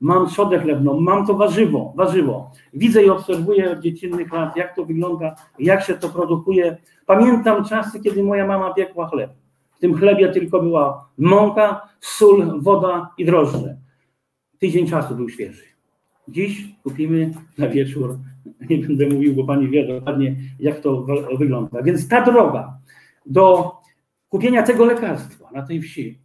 mam 0.01 0.27
trzodę 0.27 0.59
chlebną, 0.59 0.99
mam 0.99 1.27
to 1.27 1.33
warzywo, 1.33 1.93
warzywo. 1.95 2.51
Widzę 2.73 3.03
i 3.03 3.09
obserwuję 3.09 3.71
od 3.71 3.79
dziecinnych 3.79 4.33
lat, 4.33 4.57
jak 4.57 4.75
to 4.75 4.85
wygląda, 4.85 5.35
jak 5.59 5.83
się 5.83 5.93
to 5.93 6.09
produkuje. 6.09 6.77
Pamiętam 7.05 7.65
czasy, 7.65 7.99
kiedy 7.99 8.23
moja 8.23 8.47
mama 8.47 8.73
piekła 8.73 9.07
chleb. 9.07 9.31
W 9.71 9.79
tym 9.79 9.97
chlebie 9.97 10.29
tylko 10.29 10.61
była 10.61 11.09
mąka, 11.17 11.81
sól, 11.99 12.61
woda 12.61 13.09
i 13.17 13.25
drożdże. 13.25 13.77
Tydzień 14.59 14.87
czasu 14.87 15.15
był 15.15 15.29
świeży. 15.29 15.63
Dziś 16.27 16.67
kupimy 16.83 17.31
na 17.57 17.67
wieczór, 17.67 18.17
nie 18.69 18.77
będę 18.77 19.07
mówił, 19.07 19.35
bo 19.35 19.43
pani 19.43 19.67
wie 19.67 19.87
dokładnie, 19.87 20.35
jak 20.59 20.79
to 20.79 21.05
wygląda. 21.37 21.81
Więc 21.81 22.07
ta 22.07 22.21
droga 22.21 22.77
do 23.25 23.71
kupienia 24.29 24.63
tego 24.63 24.85
lekarstwa 24.85 25.51
na 25.51 25.61
tej 25.61 25.81
wsi, 25.81 26.19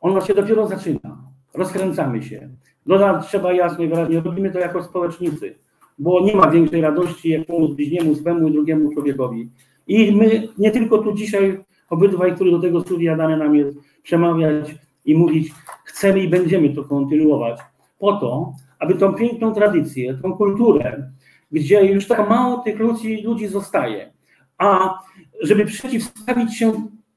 ona 0.00 0.20
się 0.20 0.34
dopiero 0.34 0.66
zaczyna. 0.66 1.24
Rozkręcamy 1.54 2.22
się. 2.22 2.48
Dodam, 2.86 3.22
trzeba 3.22 3.52
jasno 3.52 3.84
i 3.84 3.88
wyraźnie, 3.88 4.20
robimy 4.20 4.50
to 4.50 4.58
jako 4.58 4.82
społecznicy, 4.82 5.54
bo 5.98 6.20
nie 6.24 6.36
ma 6.36 6.50
większej 6.50 6.80
radości, 6.80 7.28
jak 7.28 7.46
pomóc 7.46 7.76
bliźniemu, 7.76 8.14
swemu 8.14 8.48
i 8.48 8.52
drugiemu 8.52 8.92
człowiekowi. 8.92 9.48
I 9.86 10.16
my 10.16 10.48
nie 10.58 10.70
tylko 10.70 10.98
tu 10.98 11.12
dzisiaj, 11.12 11.64
obydwaj, 11.90 12.34
który 12.34 12.50
do 12.50 12.60
tego 12.60 12.80
studia 12.80 13.16
dane 13.16 13.36
nam 13.36 13.54
jest, 13.54 13.78
przemawiać 14.02 14.74
i 15.04 15.14
mówić, 15.14 15.52
chcemy 15.84 16.20
i 16.20 16.28
będziemy 16.28 16.74
to 16.74 16.84
kontynuować, 16.84 17.60
po 17.98 18.12
to, 18.12 18.52
aby 18.78 18.94
tą 18.94 19.14
piękną 19.14 19.54
tradycję, 19.54 20.18
tą 20.22 20.32
kulturę, 20.32 21.10
gdzie 21.52 21.84
już 21.84 22.06
tak 22.06 22.28
mało 22.28 22.58
tych 22.58 22.78
ludzi, 22.78 23.22
ludzi 23.22 23.46
zostaje, 23.46 24.12
a 24.58 24.98
żeby 25.40 25.64
przeciwstawić 25.64 26.56
się 26.56 26.72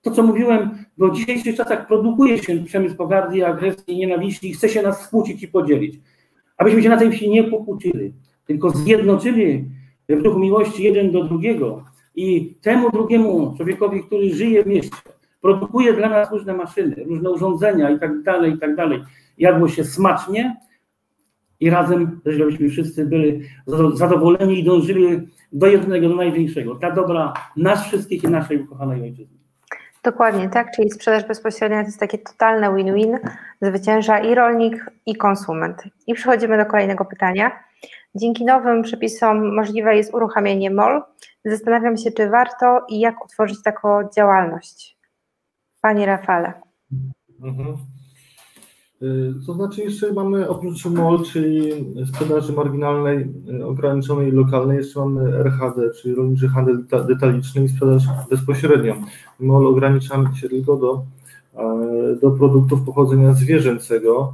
to, 0.10 0.16
co 0.16 0.24
mówiłem, 0.24 0.70
bo 0.98 1.08
w 1.08 1.16
dzisiejszych 1.16 1.56
czasach 1.56 1.88
produkuje 1.88 2.38
się 2.38 2.64
przemysł 2.64 2.96
pogardy, 2.96 3.48
agresji 3.48 3.98
nienawiści 3.98 4.50
i 4.50 4.54
chce 4.54 4.70
się 4.70 4.82
nas 4.82 5.02
skłócić 5.02 5.44
i 5.44 5.48
podzielić. 5.48 6.00
Abyśmy 6.58 6.84
się 6.84 6.90
na 6.90 6.98
tej 6.98 7.12
wsi 7.12 7.30
nie 7.30 7.44
pokłócili, 7.44 8.14
tylko 8.46 8.70
zjednoczyli 8.70 9.66
w 10.10 10.22
duchu 10.22 10.40
miłości 10.40 10.84
jeden 10.84 11.12
do 11.12 11.24
drugiego 11.24 11.84
i 12.16 12.56
temu 12.62 12.92
drugiemu 12.92 13.54
człowiekowi, 13.58 14.04
który 14.04 14.36
żyje 14.36 14.64
w 14.64 14.68
mieście, 14.68 14.98
produkuje 15.42 15.94
dla 15.94 16.10
nas 16.10 16.32
różne 16.32 16.54
maszyny, 16.54 16.96
różne 17.06 17.32
urządzenia 17.32 17.90
i 17.90 18.00
tak 18.00 18.24
dalej, 18.24 18.54
i 18.54 18.58
tak 18.58 18.76
dalej, 18.76 19.04
jadło 19.38 19.68
się 19.68 19.84
smacznie, 19.84 20.56
i 21.60 21.70
razem, 21.70 22.20
żebyśmy 22.26 22.70
wszyscy 22.70 23.06
byli 23.06 23.42
zadowoleni 23.94 24.60
i 24.60 24.64
dążyli 24.64 25.28
do 25.52 25.68
jednego, 25.68 26.10
do 26.10 26.16
największego, 26.16 26.76
dla 26.76 26.92
dobra 26.92 27.34
nas 27.58 27.88
wszystkich 27.88 28.24
i 28.24 28.28
naszej 28.28 28.62
ukochanej 28.62 29.02
ojczyzny. 29.02 29.37
Dokładnie 30.04 30.50
tak, 30.50 30.72
czyli 30.76 30.92
sprzedaż 30.92 31.26
bezpośrednia 31.26 31.82
to 31.82 31.86
jest 31.86 32.00
takie 32.00 32.18
totalne 32.18 32.76
win-win, 32.76 33.20
zwycięża 33.62 34.20
i 34.20 34.36
rolnik, 34.36 34.86
i 35.06 35.16
konsument. 35.16 35.84
I 36.08 36.14
przechodzimy 36.14 36.58
do 36.58 36.66
kolejnego 36.66 37.06
pytania. 37.06 37.64
Dzięki 38.16 38.46
nowym 38.46 38.82
przepisom 38.82 39.56
możliwe 39.56 39.96
jest 39.96 40.14
uruchamianie 40.14 40.72
MOL. 40.72 41.04
Zastanawiam 41.46 41.98
się, 41.98 42.12
czy 42.12 42.30
warto 42.30 42.86
i 42.90 43.00
jak 43.00 43.26
utworzyć 43.26 43.64
taką 43.64 44.10
działalność. 44.16 44.98
Panie 45.82 46.06
Rafale. 46.06 46.54
Mhm. 47.44 47.78
Y, 49.02 49.34
to 49.46 49.54
znaczy 49.54 49.82
jeszcze 49.82 50.14
mamy 50.14 50.50
oprócz 50.50 50.86
MOL, 50.86 51.24
czyli 51.24 51.72
sprzedaży 52.06 52.54
marginalnej, 52.54 53.28
y, 53.60 53.66
ograniczonej 53.66 54.32
lokalnej, 54.32 54.78
jeszcze 54.78 55.00
mamy 55.00 55.38
RHD, 55.38 55.92
czyli 55.92 56.16
rolniczy 56.16 56.48
handel 56.48 56.84
detaliczny 57.08 57.64
i 57.64 57.70
sprzedaż 57.70 58.04
bezpośrednią. 58.30 58.96
MOL 59.40 59.68
ograniczamy 59.68 60.36
się 60.36 60.50
tylko 60.50 60.76
do, 60.76 61.04
e, 61.56 62.16
do 62.22 62.32
produktów 62.32 62.82
pochodzenia 62.82 63.34
zwierzęcego. 63.34 64.34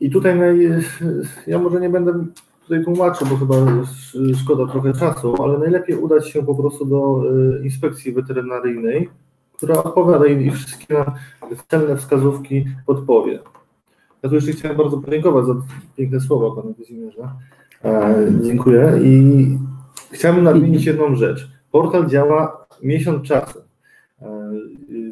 I 0.00 0.10
tutaj 0.10 0.38
naj, 0.38 0.68
ja 1.46 1.58
może 1.58 1.80
nie 1.80 1.90
będę 1.90 2.24
tutaj 2.62 2.84
tłumaczył, 2.84 3.26
bo 3.26 3.36
chyba 3.36 3.54
szkoda 4.42 4.66
trochę 4.66 4.92
czasu, 4.92 5.42
ale 5.42 5.58
najlepiej 5.58 5.96
udać 5.96 6.28
się 6.28 6.42
po 6.42 6.54
prostu 6.54 6.84
do 6.84 7.22
e, 7.58 7.64
inspekcji 7.64 8.12
weterynaryjnej, 8.12 9.10
która 9.56 9.82
opowiada 9.82 10.26
i 10.26 10.50
wszystkie 10.50 11.04
celne 11.68 11.96
wskazówki 11.96 12.64
podpowie. 12.86 13.38
Ja 14.22 14.28
tu 14.28 14.34
jeszcze 14.34 14.52
chciałem 14.52 14.76
bardzo 14.76 14.98
podziękować 14.98 15.46
za 15.46 15.54
piękne 15.96 16.20
słowa 16.20 16.62
Panie 16.62 16.74
Kazimierza. 16.74 17.36
E, 17.84 18.14
dziękuję 18.42 18.92
i 19.02 19.58
chciałbym 20.12 20.44
nadmienić 20.44 20.84
jedną 20.84 21.16
rzecz. 21.16 21.50
Portal 21.70 22.06
działa 22.06 22.66
miesiąc 22.82 23.28
czasu, 23.28 23.58
e, 24.22 24.50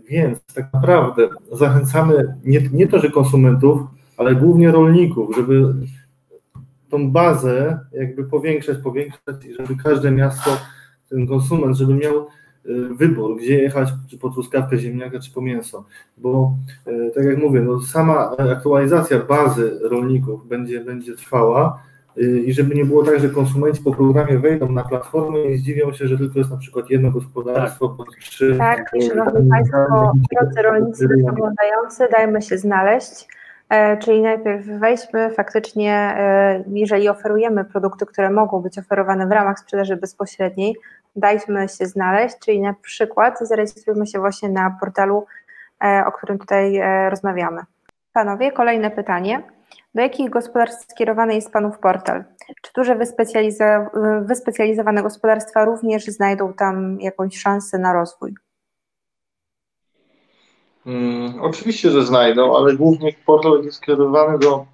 więc 0.08 0.38
tak 0.54 0.72
naprawdę 0.72 1.28
zachęcamy 1.52 2.34
nie, 2.44 2.60
nie 2.72 2.88
to, 2.88 2.98
że 2.98 3.10
konsumentów, 3.10 3.80
ale 4.16 4.34
głównie 4.34 4.70
rolników, 4.70 5.36
żeby 5.36 5.74
tą 6.88 7.10
bazę 7.10 7.80
jakby 7.92 8.24
powiększać, 8.24 8.78
powiększać 8.78 9.44
i 9.44 9.54
żeby 9.54 9.76
każde 9.82 10.10
miasto, 10.10 10.50
ten 11.10 11.26
konsument, 11.26 11.76
żeby 11.76 11.94
miał 11.94 12.26
wybór, 12.90 13.36
gdzie 13.36 13.62
jechać, 13.62 13.88
czy 14.10 14.18
po 14.18 14.30
truskawkę 14.30 14.78
ziemniaka, 14.78 15.18
czy 15.18 15.32
po 15.32 15.40
mięso, 15.40 15.84
bo 16.18 16.52
tak 17.14 17.24
jak 17.24 17.38
mówię, 17.38 17.60
no 17.60 17.80
sama 17.80 18.36
aktualizacja 18.38 19.18
bazy 19.18 19.78
rolników 19.82 20.48
będzie, 20.48 20.80
będzie 20.84 21.14
trwała 21.14 21.82
i 22.16 22.52
żeby 22.52 22.74
nie 22.74 22.84
było 22.84 23.04
tak, 23.04 23.20
że 23.20 23.28
konsumenci 23.28 23.82
po 23.82 23.94
programie 23.94 24.38
wejdą 24.38 24.72
na 24.72 24.84
platformę 24.84 25.44
i 25.44 25.58
zdziwią 25.58 25.92
się, 25.92 26.06
że 26.06 26.18
tylko 26.18 26.38
jest 26.38 26.50
na 26.50 26.56
przykład 26.56 26.90
jedno 26.90 27.10
gospodarstwo, 27.10 27.88
tak. 27.88 27.96
po 27.96 28.04
trzy. 28.04 28.56
Tak, 28.58 28.90
szanowni 29.08 29.50
Państwo, 29.50 30.12
drodzy 30.32 30.62
rolnicy 30.62 31.08
oglądający, 31.30 32.08
dajmy 32.12 32.42
się 32.42 32.58
znaleźć. 32.58 33.28
E, 33.68 33.96
czyli 33.96 34.22
najpierw 34.22 34.66
wejdźmy 34.66 35.30
faktycznie, 35.30 35.92
e, 35.94 36.64
jeżeli 36.72 37.08
oferujemy 37.08 37.64
produkty, 37.64 38.06
które 38.06 38.30
mogą 38.30 38.60
być 38.60 38.78
oferowane 38.78 39.26
w 39.26 39.32
ramach 39.32 39.58
sprzedaży 39.58 39.96
bezpośredniej, 39.96 40.76
dajmy 41.16 41.68
się 41.68 41.86
znaleźć, 41.86 42.36
czyli 42.44 42.60
na 42.60 42.74
przykład 42.82 43.38
zarejestrujmy 43.40 44.06
się 44.06 44.18
właśnie 44.18 44.48
na 44.48 44.76
portalu, 44.80 45.26
e, 45.84 46.04
o 46.06 46.12
którym 46.12 46.38
tutaj 46.38 46.80
rozmawiamy. 47.10 47.62
Panowie, 48.12 48.52
kolejne 48.52 48.90
pytanie. 48.90 49.42
Do 49.94 50.02
jakich 50.02 50.30
gospodarstw 50.30 50.90
skierowany 50.90 51.34
jest 51.34 51.52
Panów 51.52 51.78
portal? 51.78 52.24
Czy 52.62 52.72
duże 52.76 52.96
wyspecjalizowane 54.26 55.02
gospodarstwa 55.02 55.64
również 55.64 56.04
znajdą 56.04 56.52
tam 56.52 57.00
jakąś 57.00 57.38
szansę 57.38 57.78
na 57.78 57.92
rozwój? 57.92 58.34
Hmm, 60.84 61.42
oczywiście, 61.42 61.90
że 61.90 62.02
znajdą, 62.02 62.56
ale 62.56 62.76
głównie 62.76 63.12
portal 63.26 63.62
jest 63.62 63.76
skierowany 63.76 64.38
do 64.38 64.66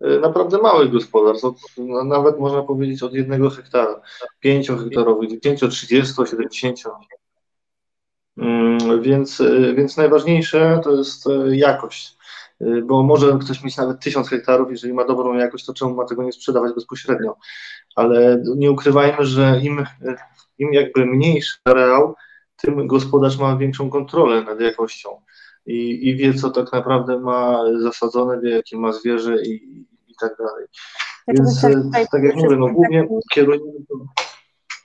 naprawdę 0.00 0.58
małych 0.58 0.92
gospodarstw, 0.92 1.44
od, 1.44 1.56
nawet 2.04 2.38
można 2.38 2.62
powiedzieć 2.62 3.02
od 3.02 3.14
jednego 3.14 3.50
hektara, 3.50 4.00
pięciohektarowych, 4.40 5.40
10, 5.40 5.60
30, 5.70 6.14
70. 6.30 6.78
Więc, 9.00 9.40
y, 9.40 9.74
więc 9.76 9.96
najważniejsze 9.96 10.80
to 10.84 10.92
jest 10.92 11.26
y, 11.26 11.56
jakość, 11.56 12.16
bo 12.84 13.02
może 13.02 13.38
ktoś 13.44 13.64
mieć 13.64 13.76
nawet 13.76 14.00
tysiąc 14.00 14.28
hektarów, 14.28 14.70
jeżeli 14.70 14.92
ma 14.92 15.04
dobrą 15.04 15.34
jakość, 15.34 15.66
to 15.66 15.74
czemu 15.74 15.94
ma 15.94 16.04
tego 16.04 16.22
nie 16.22 16.32
sprzedawać 16.32 16.74
bezpośrednio? 16.74 17.36
Ale 17.96 18.42
nie 18.56 18.70
ukrywajmy, 18.70 19.24
że 19.24 19.60
im, 19.62 19.86
im 20.58 20.72
jakby 20.72 21.06
mniejszy 21.06 21.58
areał, 21.64 22.14
tym 22.56 22.86
gospodarz 22.86 23.38
ma 23.38 23.56
większą 23.56 23.90
kontrolę 23.90 24.42
nad 24.42 24.60
jakością 24.60 25.20
i, 25.66 26.08
i 26.08 26.16
wie, 26.16 26.34
co 26.34 26.50
tak 26.50 26.72
naprawdę 26.72 27.20
ma 27.20 27.64
zasadzone, 27.82 28.40
wie, 28.40 28.50
jakie 28.50 28.78
ma 28.78 28.92
zwierzę 28.92 29.42
i, 29.42 29.80
i 30.08 30.14
tak 30.20 30.36
dalej. 30.38 30.66
Więc, 31.28 31.60
tak 32.10 32.22
jak 32.22 32.36
mówię, 32.36 32.56
no 32.56 32.68
głównie 32.68 33.08
kierujemy 33.32 33.72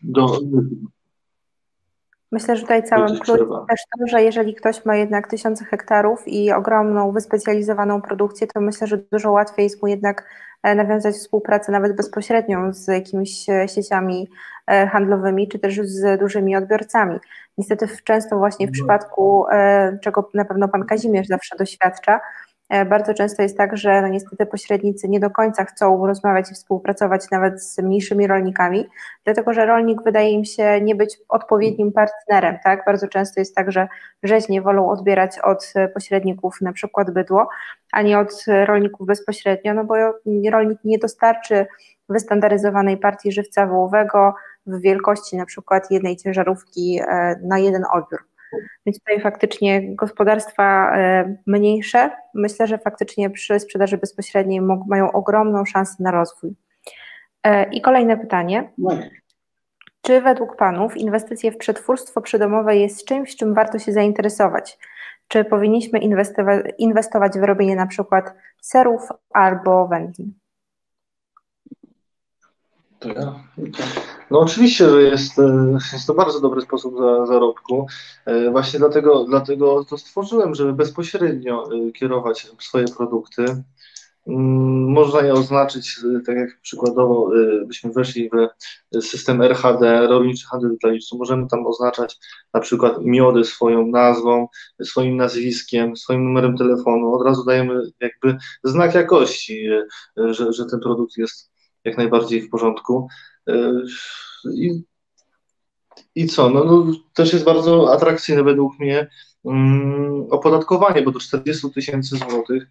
do, 0.02 0.40
do 0.42 0.62
Myślę, 2.36 2.56
że 2.56 2.62
tutaj 2.62 2.84
całym 2.84 3.20
kluczem 3.20 3.48
też 3.70 3.82
to, 4.00 4.08
że 4.08 4.24
jeżeli 4.24 4.56
ktoś 4.56 4.86
ma 4.86 4.96
jednak 4.96 5.28
tysiące 5.28 5.66
hektarów 5.66 6.28
i 6.28 6.52
ogromną, 6.52 7.12
wyspecjalizowaną 7.12 8.02
produkcję, 8.02 8.48
to 8.48 8.62
myślę, 8.62 8.88
że 8.88 8.98
dużo 8.98 9.32
łatwiej 9.32 9.64
jest 9.64 9.82
mu 9.82 9.88
jednak 9.88 10.30
e, 10.64 10.76
nawiązać 10.76 11.16
współpracę 11.16 11.72
nawet 11.72 11.96
bezpośrednią 11.96 12.74
z 12.74 12.88
jakimiś 12.88 13.50
e, 13.50 13.68
sieciami 13.68 14.30
e, 14.68 14.88
handlowymi, 14.88 15.48
czy 15.48 15.60
też 15.60 15.76
z 15.82 16.20
dużymi 16.20 16.56
odbiorcami. 16.56 17.20
Niestety 17.58 17.88
często 18.04 18.38
właśnie 18.38 18.68
w 18.68 18.70
mhm. 18.70 18.74
przypadku, 18.74 19.46
czego 20.02 20.30
na 20.34 20.46
pewno 20.46 20.68
pan 20.68 20.86
Kazimierz 20.86 21.28
zawsze 21.28 21.56
doświadcza, 21.56 22.20
bardzo 22.70 23.14
często 23.14 23.42
jest 23.42 23.58
tak, 23.58 23.78
że 23.78 24.02
no 24.02 24.08
niestety 24.08 24.46
pośrednicy 24.46 25.10
nie 25.10 25.20
do 25.20 25.30
końca 25.30 25.66
chcą 25.66 26.08
rozmawiać 26.08 26.52
i 26.52 26.54
współpracować 26.54 27.32
nawet 27.32 27.64
z 27.64 27.80
mniejszymi 27.80 28.28
rolnikami, 28.28 28.86
dlatego 29.24 29.54
że 29.54 29.66
rolnik 29.66 30.04
wydaje 30.04 30.32
im 30.32 30.46
się 30.46 30.82
nie 30.82 30.96
być 30.96 31.18
odpowiednim 31.30 31.92
partnerem. 31.92 32.58
Tak? 32.64 32.86
Bardzo 32.86 33.08
często 33.08 33.42
jest 33.42 33.56
tak, 33.56 33.72
że 33.72 33.88
rzeźnie 34.24 34.62
wolą 34.62 34.90
odbierać 34.90 35.40
od 35.40 35.74
pośredników 35.94 36.62
na 36.62 36.74
przykład 36.74 37.12
bydło, 37.12 37.50
a 37.92 38.02
nie 38.02 38.20
od 38.20 38.46
rolników 38.66 39.08
bezpośrednio, 39.08 39.74
no 39.74 39.84
bo 39.84 39.96
rolnik 40.52 40.80
nie 40.84 40.98
dostarczy 40.98 41.66
wystandaryzowanej 42.10 42.98
partii 42.98 43.32
żywca 43.32 43.68
wołowego 43.68 44.34
w 44.68 44.82
wielkości 44.82 45.38
na 45.38 45.46
przykład 45.46 45.92
jednej 45.92 46.18
ciężarówki 46.18 47.00
e, 47.08 47.36
na 47.44 47.60
jeden 47.60 47.84
odbiór. 47.94 48.35
Więc 48.86 49.00
tutaj 49.00 49.22
faktycznie 49.22 49.96
gospodarstwa 49.96 50.98
e, 50.98 51.36
mniejsze, 51.48 52.12
myślę, 52.34 52.68
że 52.68 52.78
faktycznie 52.78 53.30
przy 53.30 53.60
sprzedaży 53.60 53.98
bezpośredniej 53.98 54.62
mają 54.88 55.12
ogromną 55.12 55.66
szansę 55.66 55.96
na 56.00 56.12
rozwój. 56.12 56.56
E, 57.44 57.70
I 57.70 57.82
kolejne 57.82 58.18
pytanie. 58.18 58.70
Czy 60.02 60.22
według 60.22 60.56
Panów 60.56 60.98
inwestycje 60.98 61.52
w 61.52 61.58
przetwórstwo 61.58 62.22
przydomowe 62.22 62.76
jest 62.78 63.06
czymś, 63.06 63.36
czym 63.36 63.54
warto 63.54 63.80
się 63.80 63.92
zainteresować? 63.92 64.78
Czy 65.28 65.46
powinniśmy 65.46 66.00
inwestować 66.78 67.40
w 67.40 67.44
robienie 67.44 67.76
na 67.76 67.88
przykład 67.88 68.34
serów 68.62 69.10
albo 69.34 69.88
wędlin? 69.88 70.34
To 73.00 73.10
ja. 73.10 73.44
No 74.32 74.40
oczywiście, 74.40 74.90
że 74.90 75.02
jest, 75.02 75.40
e, 75.40 75.78
jest 75.94 76.08
to 76.08 76.14
bardzo 76.14 76.40
dobry 76.40 76.62
sposób 76.62 76.98
za, 76.98 77.26
zarobku. 77.26 77.88
E, 78.26 78.52
właśnie 78.52 78.80
dlatego, 78.80 79.24
dlatego 79.24 79.86
to 79.86 79.98
stworzyłem, 79.98 80.56
żeby 80.56 80.74
bezpośrednio 80.74 81.70
e, 81.72 81.92
kierować 81.92 82.48
swoje 82.60 82.86
produkty. 82.98 83.46
Mm, 84.28 84.92
można 84.92 85.22
je 85.22 85.34
oznaczyć, 85.34 86.00
tak 86.26 86.36
jak 86.36 86.62
przykładowo 86.62 87.32
byśmy 87.66 87.92
weszli 87.92 88.30
w 88.94 89.02
system 89.02 89.42
RHD, 89.42 90.08
rolniczy 90.08 90.48
handel 90.48 90.72
detaliczny, 90.72 91.18
możemy 91.18 91.48
tam 91.48 91.68
oznaczać 91.68 92.18
na 92.54 92.60
przykład 92.60 92.94
miody 93.02 93.44
swoją 93.44 93.88
nazwą, 93.88 94.48
swoim 94.84 95.18
nazwiskiem, 95.18 95.98
swoim 95.98 96.24
numerem 96.24 96.58
telefonu. 96.58 97.14
Od 97.14 97.26
razu 97.26 97.46
dajemy 97.46 97.82
jakby 98.00 98.38
znak 98.64 98.96
jakości, 98.96 99.68
że, 100.18 100.54
że 100.54 100.66
ten 100.66 100.80
produkt 100.80 101.18
jest 101.18 101.55
jak 101.86 101.98
najbardziej 101.98 102.42
w 102.42 102.50
porządku. 102.50 103.08
E, 103.50 103.72
I, 104.54 104.84
i 106.16 106.28
co? 106.28 106.50
No, 106.50 106.64
no, 106.64 106.86
też 107.14 107.34
jest 107.34 107.46
bardzo 107.46 107.94
atrakcyjne 107.94 108.44
według 108.44 108.80
mnie 108.80 109.10
um, 109.44 110.28
opodatkowanie, 110.30 111.02
bo 111.02 111.12
do 111.12 111.20
40 111.20 111.72
tysięcy 111.72 112.18
złotych 112.18 112.64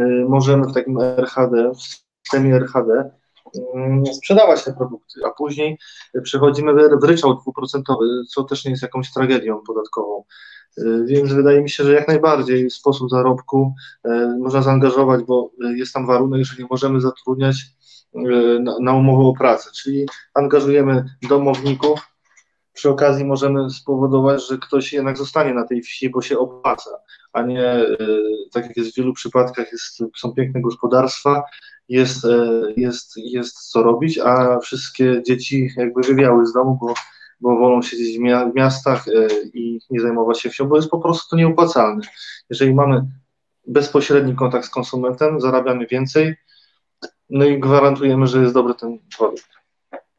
y, 0.00 0.02
możemy 0.28 0.66
w 0.66 0.74
takim 0.74 1.00
RHD, 1.00 1.72
w 1.74 1.82
systemie 1.82 2.54
RHD 2.54 3.10
um, 3.54 4.06
sprzedawać 4.06 4.64
te 4.64 4.72
produkty, 4.72 5.20
a 5.26 5.30
później 5.30 5.78
przechodzimy 6.22 6.74
w 6.98 7.04
ryczałt 7.04 7.40
dwuprocentowy, 7.40 8.06
co 8.28 8.44
też 8.44 8.64
nie 8.64 8.70
jest 8.70 8.82
jakąś 8.82 9.12
tragedią 9.12 9.60
podatkową. 9.66 10.24
Y, 10.78 11.04
więc 11.06 11.32
wydaje 11.32 11.62
mi 11.62 11.70
się, 11.70 11.84
że 11.84 11.94
jak 11.94 12.08
najbardziej 12.08 12.70
sposób 12.70 13.10
zarobku 13.10 13.74
można 14.38 14.62
zaangażować, 14.62 15.24
bo 15.24 15.50
jest 15.76 15.92
tam 15.92 16.06
warunek, 16.06 16.44
że 16.44 16.62
nie 16.62 16.68
możemy 16.70 17.00
zatrudniać 17.00 17.56
E, 17.56 17.77
na, 18.60 18.78
na 18.80 18.92
umowę 18.92 19.24
o 19.24 19.32
pracę, 19.32 19.70
czyli 19.82 20.06
angażujemy 20.34 21.04
domowników, 21.28 22.08
przy 22.78 22.90
okazji 22.90 23.24
możemy 23.24 23.70
spowodować, 23.70 24.48
że 24.48 24.58
ktoś 24.58 24.92
jednak 24.92 25.18
zostanie 25.18 25.54
na 25.54 25.66
tej 25.66 25.82
wsi, 25.82 26.10
bo 26.10 26.22
się 26.22 26.38
opłaca, 26.38 26.90
a 27.32 27.42
nie 27.42 27.64
e, 27.64 27.96
tak 28.52 28.66
jak 28.66 28.76
jest 28.76 28.92
w 28.92 28.96
wielu 28.96 29.12
przypadkach, 29.12 29.72
jest, 29.72 29.98
są 30.16 30.32
piękne 30.32 30.60
gospodarstwa, 30.60 31.42
jest, 31.88 32.24
e, 32.24 32.62
jest, 32.76 33.12
jest 33.16 33.70
co 33.70 33.82
robić, 33.82 34.18
a 34.18 34.58
wszystkie 34.58 35.22
dzieci 35.26 35.70
jakby 35.76 36.00
wywiały 36.02 36.46
z 36.46 36.52
domu, 36.52 36.78
bo, 36.80 36.94
bo 37.40 37.56
wolą 37.56 37.82
siedzieć 37.82 38.18
w 38.18 38.54
miastach 38.54 39.04
i 39.54 39.80
nie 39.90 40.00
zajmować 40.00 40.40
się 40.40 40.50
wsią, 40.50 40.68
bo 40.68 40.76
jest 40.76 40.90
po 40.90 40.98
prostu 40.98 41.30
to 41.30 41.36
nieopłacalne. 41.36 42.02
Jeżeli 42.50 42.74
mamy 42.74 43.06
bezpośredni 43.66 44.34
kontakt 44.34 44.66
z 44.66 44.70
konsumentem, 44.70 45.40
zarabiamy 45.40 45.86
więcej, 45.86 46.36
no 47.30 47.44
i 47.44 47.60
gwarantujemy, 47.60 48.26
że 48.26 48.42
jest 48.42 48.54
dobry 48.54 48.74
ten 48.74 48.98
produkt. 49.18 49.48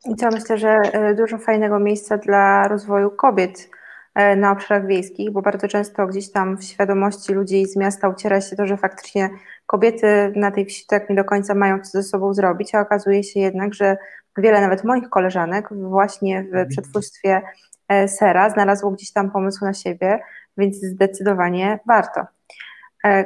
I 0.05 0.15
co 0.15 0.29
myślę, 0.29 0.57
że 0.57 0.69
e, 0.69 1.15
dużo 1.15 1.37
fajnego 1.37 1.79
miejsca 1.79 2.17
dla 2.17 2.67
rozwoju 2.67 3.11
kobiet 3.11 3.69
e, 4.15 4.35
na 4.35 4.51
obszarach 4.51 4.87
wiejskich, 4.87 5.31
bo 5.31 5.41
bardzo 5.41 5.67
często 5.67 6.07
gdzieś 6.07 6.31
tam 6.31 6.57
w 6.57 6.63
świadomości 6.63 7.33
ludzi 7.33 7.65
z 7.65 7.75
miasta 7.75 8.09
uciera 8.09 8.41
się 8.41 8.55
to, 8.55 8.67
że 8.67 8.77
faktycznie 8.77 9.29
kobiety 9.65 10.33
na 10.35 10.51
tej 10.51 10.65
wsi 10.65 10.85
tak 10.87 11.09
nie 11.09 11.15
do 11.15 11.23
końca 11.23 11.55
mają 11.55 11.79
co 11.79 11.89
ze 11.91 12.03
sobą 12.03 12.33
zrobić, 12.33 12.75
a 12.75 12.81
okazuje 12.81 13.23
się 13.23 13.39
jednak, 13.39 13.73
że 13.73 13.97
wiele 14.37 14.61
nawet 14.61 14.83
moich 14.83 15.09
koleżanek 15.09 15.69
właśnie 15.73 16.43
w 16.43 16.47
mhm. 16.47 16.67
przetwórstwie 16.67 17.41
e, 17.87 18.07
sera 18.07 18.49
znalazło 18.49 18.91
gdzieś 18.91 19.11
tam 19.11 19.31
pomysł 19.31 19.65
na 19.65 19.73
siebie, 19.73 20.19
więc 20.57 20.75
zdecydowanie 20.75 21.79
warto. 21.87 22.25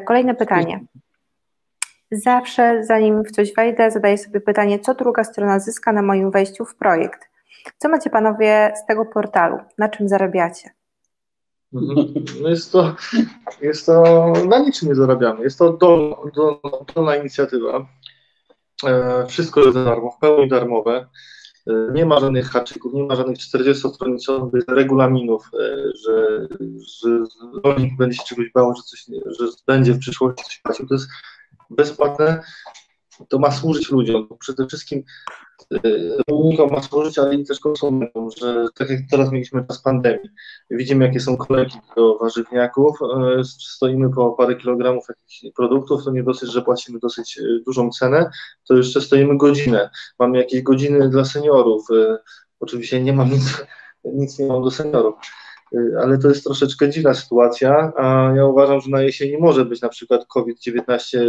Kolejne 0.06 0.36
pytanie. 0.36 0.80
Zawsze, 2.14 2.84
zanim 2.84 3.24
w 3.24 3.32
coś 3.32 3.54
wejdę, 3.54 3.92
zadaję 3.92 4.18
sobie 4.18 4.42
pytanie, 4.42 4.80
co 4.80 4.94
druga 4.94 5.24
strona 5.24 5.60
zyska 5.60 5.94
na 5.94 6.02
moim 6.02 6.32
wejściu 6.32 6.66
w 6.66 6.76
projekt. 6.76 7.20
Co 7.78 7.90
macie 7.90 8.10
panowie 8.10 8.74
z 8.84 8.86
tego 8.86 9.06
portalu? 9.06 9.58
Na 9.78 9.90
czym 9.90 10.10
zarabiacie? 10.10 10.70
Mhm. 11.74 12.14
No 12.42 12.50
jest 12.50 12.72
to, 12.72 12.96
jest 13.62 13.86
to 13.86 14.34
na 14.50 14.60
niczym 14.60 14.90
nie 14.90 14.96
zarabiamy. 14.96 15.44
Jest 15.44 15.60
to 15.60 15.74
dolna, 15.74 16.16
dolna, 16.36 16.60
dolna 16.96 17.16
inicjatywa. 17.16 17.86
E, 18.88 19.26
wszystko 19.28 19.62
jest 19.62 19.74
za 19.74 19.86
darmo, 19.86 20.12
w 20.12 20.18
pełni 20.20 20.48
darmowe. 20.48 21.08
E, 21.68 21.74
Nie 21.94 22.06
ma 22.06 22.20
żadnych 22.20 22.50
haczyków, 22.50 22.94
nie 22.94 23.04
ma 23.04 23.16
żadnych 23.16 23.38
40-stronicowych 23.38 24.64
regulaminów, 24.68 25.50
e, 25.54 25.78
że, 26.06 26.48
że 27.02 27.10
rolnik 27.64 27.98
będzie 27.98 28.18
się 28.18 28.24
czegoś 28.24 28.52
bał, 28.52 28.74
że, 28.76 28.84
coś, 28.84 29.06
że 29.40 29.46
będzie 29.68 29.94
w 29.94 30.00
przyszłości 30.00 30.44
coś 30.44 30.60
płacił. 30.60 30.88
To 30.88 30.94
jest 30.94 31.08
bezpłatne, 31.76 32.44
to 33.30 33.40
ma 33.40 33.52
służyć 33.52 33.92
ludziom. 33.92 34.28
Przede 34.40 34.68
wszystkim 34.68 35.04
e, 35.74 35.80
rolnikom 36.30 36.72
ma 36.72 36.82
służyć, 36.82 37.20
ale 37.20 37.36
i 37.36 37.46
też 37.46 37.60
konsumentom, 37.60 38.30
że 38.38 38.66
tak 38.76 38.90
jak 38.90 39.00
teraz 39.12 39.32
mieliśmy 39.32 39.66
czas 39.68 39.82
pandemii, 39.82 40.30
widzimy 40.70 41.06
jakie 41.06 41.20
są 41.20 41.38
kolejki 41.38 41.78
do 41.96 42.18
warzywniaków, 42.18 42.98
e, 43.02 43.44
stoimy 43.44 44.10
po 44.10 44.32
parę 44.32 44.56
kilogramów 44.56 45.06
jakichś 45.10 45.56
produktów, 45.56 46.04
to 46.04 46.12
nie 46.12 46.24
dosyć, 46.24 46.52
że 46.52 46.62
płacimy 46.62 47.00
dosyć 47.00 47.38
e, 47.38 47.42
dużą 47.66 47.90
cenę, 47.90 48.30
to 48.68 48.78
jeszcze 48.78 49.02
stoimy 49.02 49.38
godzinę. 49.38 49.90
Mamy 50.20 50.38
jakieś 50.38 50.62
godziny 50.62 51.10
dla 51.10 51.26
seniorów. 51.26 51.88
Oczywiście 52.60 53.04
nie 53.04 53.14
mam 53.14 53.30
nic, 53.30 53.66
nic 54.04 54.40
nie 54.40 54.48
mam 54.48 54.64
do 54.64 54.72
seniorów, 54.72 55.16
ale 56.02 56.18
to 56.18 56.30
jest 56.30 56.44
troszeczkę 56.44 56.90
dziwna 56.90 57.14
sytuacja, 57.14 57.94
a 57.98 58.34
ja 58.36 58.46
uważam, 58.46 58.82
że 58.82 58.90
na 58.90 59.02
jesieni 59.02 59.38
może 59.38 59.66
być 59.66 59.82
na 59.82 59.90
przykład 59.90 60.26
COVID-19 60.26 61.18
e, 61.18 61.26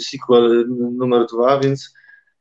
sequel 0.00 0.64
numer 0.96 1.26
dwa, 1.26 1.60
więc 1.60 1.94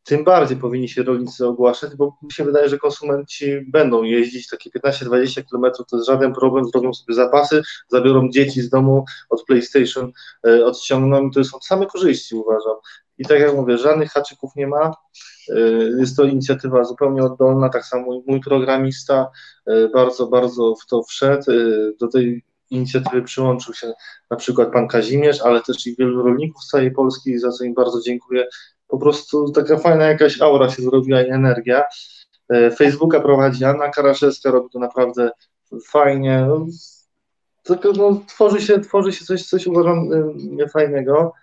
tym 0.03 0.23
bardziej 0.23 0.57
powinni 0.57 0.89
się 0.89 1.03
rolnicy 1.03 1.47
ogłaszać, 1.47 1.95
bo 1.95 2.17
mi 2.23 2.31
się 2.31 2.43
wydaje, 2.43 2.69
że 2.69 2.77
konsumenci 2.77 3.61
będą 3.67 4.03
jeździć 4.03 4.47
takie 4.49 4.69
15-20 4.69 5.43
km, 5.51 5.73
to 5.89 5.97
jest 5.97 6.07
żaden 6.07 6.33
problem, 6.33 6.65
zrobią 6.65 6.93
sobie 6.93 7.13
zapasy, 7.15 7.61
zabiorą 7.87 8.29
dzieci 8.29 8.61
z 8.61 8.69
domu 8.69 9.05
od 9.29 9.43
PlayStation, 9.45 10.11
e, 10.47 10.65
odciągną 10.65 11.27
i 11.27 11.31
to 11.31 11.43
są 11.43 11.59
same 11.59 11.85
korzyści 11.85 12.35
uważam. 12.35 12.75
I 13.17 13.25
tak 13.25 13.39
jak 13.39 13.55
mówię, 13.55 13.77
żadnych 13.77 14.11
haczyków 14.11 14.51
nie 14.55 14.67
ma, 14.67 14.93
jest 15.99 16.17
to 16.17 16.23
inicjatywa 16.23 16.83
zupełnie 16.83 17.23
oddolna, 17.23 17.69
tak 17.69 17.85
samo 17.85 18.21
mój 18.27 18.41
programista 18.41 19.31
e, 19.65 19.89
bardzo, 19.89 20.27
bardzo 20.27 20.75
w 20.75 20.85
to 20.85 21.03
wszedł, 21.03 21.51
e, 21.51 21.55
do 21.99 22.07
tej 22.07 22.43
inicjatywy 22.69 23.21
przyłączył 23.21 23.73
się 23.73 23.93
na 24.29 24.37
przykład 24.37 24.71
pan 24.71 24.87
Kazimierz, 24.87 25.41
ale 25.41 25.61
też 25.61 25.87
i 25.87 25.95
wielu 25.95 26.23
rolników 26.23 26.63
z 26.63 26.67
całej 26.67 26.91
Polski, 26.91 27.39
za 27.39 27.51
co 27.51 27.63
im 27.63 27.73
bardzo 27.73 28.01
dziękuję. 28.01 28.47
Po 28.87 28.97
prostu 28.97 29.51
taka 29.51 29.77
fajna 29.77 30.05
jakaś 30.05 30.41
aura 30.41 30.69
się 30.69 30.81
zrobiła 30.81 31.21
i 31.21 31.29
energia. 31.29 31.83
Facebooka 32.77 33.19
prowadzi 33.19 33.65
Anna 33.65 33.89
Karaszewska, 33.89 34.51
robi 34.51 34.69
to 34.69 34.79
naprawdę 34.79 35.31
fajnie. 35.85 36.45
No, 36.47 36.65
tylko 37.63 37.91
no, 37.91 38.21
tworzy 38.27 38.61
się, 38.61 38.79
tworzy 38.79 39.13
się 39.13 39.25
coś, 39.25 39.43
coś 39.43 39.67
uważam 39.67 40.09
fajnego. 40.73 41.33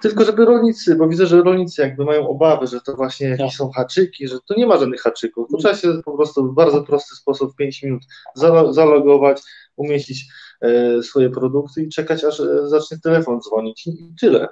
Tylko 0.00 0.24
żeby 0.24 0.44
rolnicy, 0.44 0.96
bo 0.96 1.08
widzę, 1.08 1.26
że 1.26 1.42
rolnicy 1.42 1.82
jakby 1.82 2.04
mają 2.04 2.28
obawy, 2.28 2.66
że 2.66 2.80
to 2.80 2.96
właśnie 2.96 3.28
jakieś 3.28 3.46
Tak. 3.46 3.56
są 3.56 3.70
haczyki, 3.70 4.28
że 4.28 4.38
to 4.48 4.54
nie 4.56 4.66
ma 4.66 4.76
żadnych 4.76 5.00
haczyków. 5.00 5.48
To 5.50 5.56
trzeba 5.56 5.74
się 5.74 5.88
po 6.04 6.16
prostu 6.16 6.52
w 6.52 6.54
bardzo 6.54 6.82
prosty 6.82 7.16
sposób 7.16 7.52
w 7.52 7.56
5 7.56 7.82
minut 7.82 8.02
zalo- 8.38 8.72
zalogować, 8.72 9.42
umieścić 9.76 10.24
e, 10.60 11.02
swoje 11.02 11.30
produkty 11.30 11.82
i 11.82 11.88
czekać, 11.88 12.24
aż 12.24 12.40
e, 12.40 12.68
zacznie 12.68 12.98
telefon 13.02 13.40
dzwonić 13.40 13.86
i 13.86 14.14
tyle. 14.20 14.48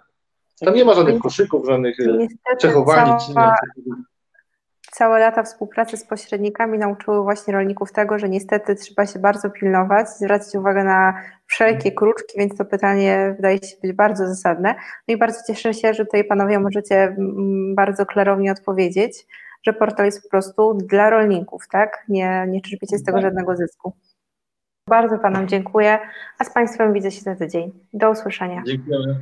Tam 0.61 0.75
nie 0.75 0.85
ma 0.85 0.95
żadnych 0.95 1.23
koszyków, 1.23 1.67
żadnych 1.67 2.01
e, 2.01 2.05
Niestety 2.19 2.69
cała. 3.35 3.55
Całe 4.99 5.19
lata 5.19 5.43
współpracy 5.43 5.97
z 5.97 6.05
pośrednikami 6.05 6.79
nauczyły 6.79 7.23
właśnie 7.23 7.55
rolników 7.55 7.93
tego, 7.93 8.19
że 8.19 8.29
niestety 8.29 8.75
trzeba 8.75 9.07
się 9.07 9.19
bardzo 9.19 9.51
pilnować, 9.51 10.09
zwracać 10.09 10.55
uwagę 10.55 10.85
na 10.85 11.15
wszelkie 11.47 11.93
kruczki, 11.93 12.39
więc 12.39 12.57
to 12.57 12.65
pytanie 12.65 13.35
wydaje 13.37 13.59
się 13.59 13.77
być 13.83 13.93
bardzo 13.93 14.27
zasadne. 14.27 14.75
No 15.09 15.15
i 15.15 15.17
bardzo 15.17 15.41
cieszę 15.47 15.75
się, 15.75 15.95
że 15.95 16.05
tutaj 16.05 16.25
panowie 16.25 16.59
możecie 16.59 17.03
mm, 17.03 17.75
bardzo 17.75 18.07
klarownie 18.07 18.53
odpowiedzieć, 18.53 19.27
że 19.67 19.73
portal 19.73 20.07
jest 20.07 20.23
po 20.23 20.29
prostu 20.29 20.75
dla 20.75 21.11
rolników, 21.11 21.69
tak? 21.71 22.05
Nie, 22.09 22.47
nie 22.49 22.61
czerpiecie 22.61 22.99
z 22.99 23.05
tego 23.05 23.19
Tak. 23.19 23.23
żadnego 23.23 23.57
zysku. 23.57 23.93
Bardzo 24.89 25.19
panom 25.19 25.49
dziękuję, 25.49 25.99
a 26.39 26.45
z 26.45 26.53
państwem 26.53 26.93
widzę 26.93 27.11
się 27.11 27.21
za 27.21 27.37
tydzień. 27.37 27.73
Do 27.93 28.11
usłyszenia. 28.11 28.63
Dziękujemy. 28.67 29.17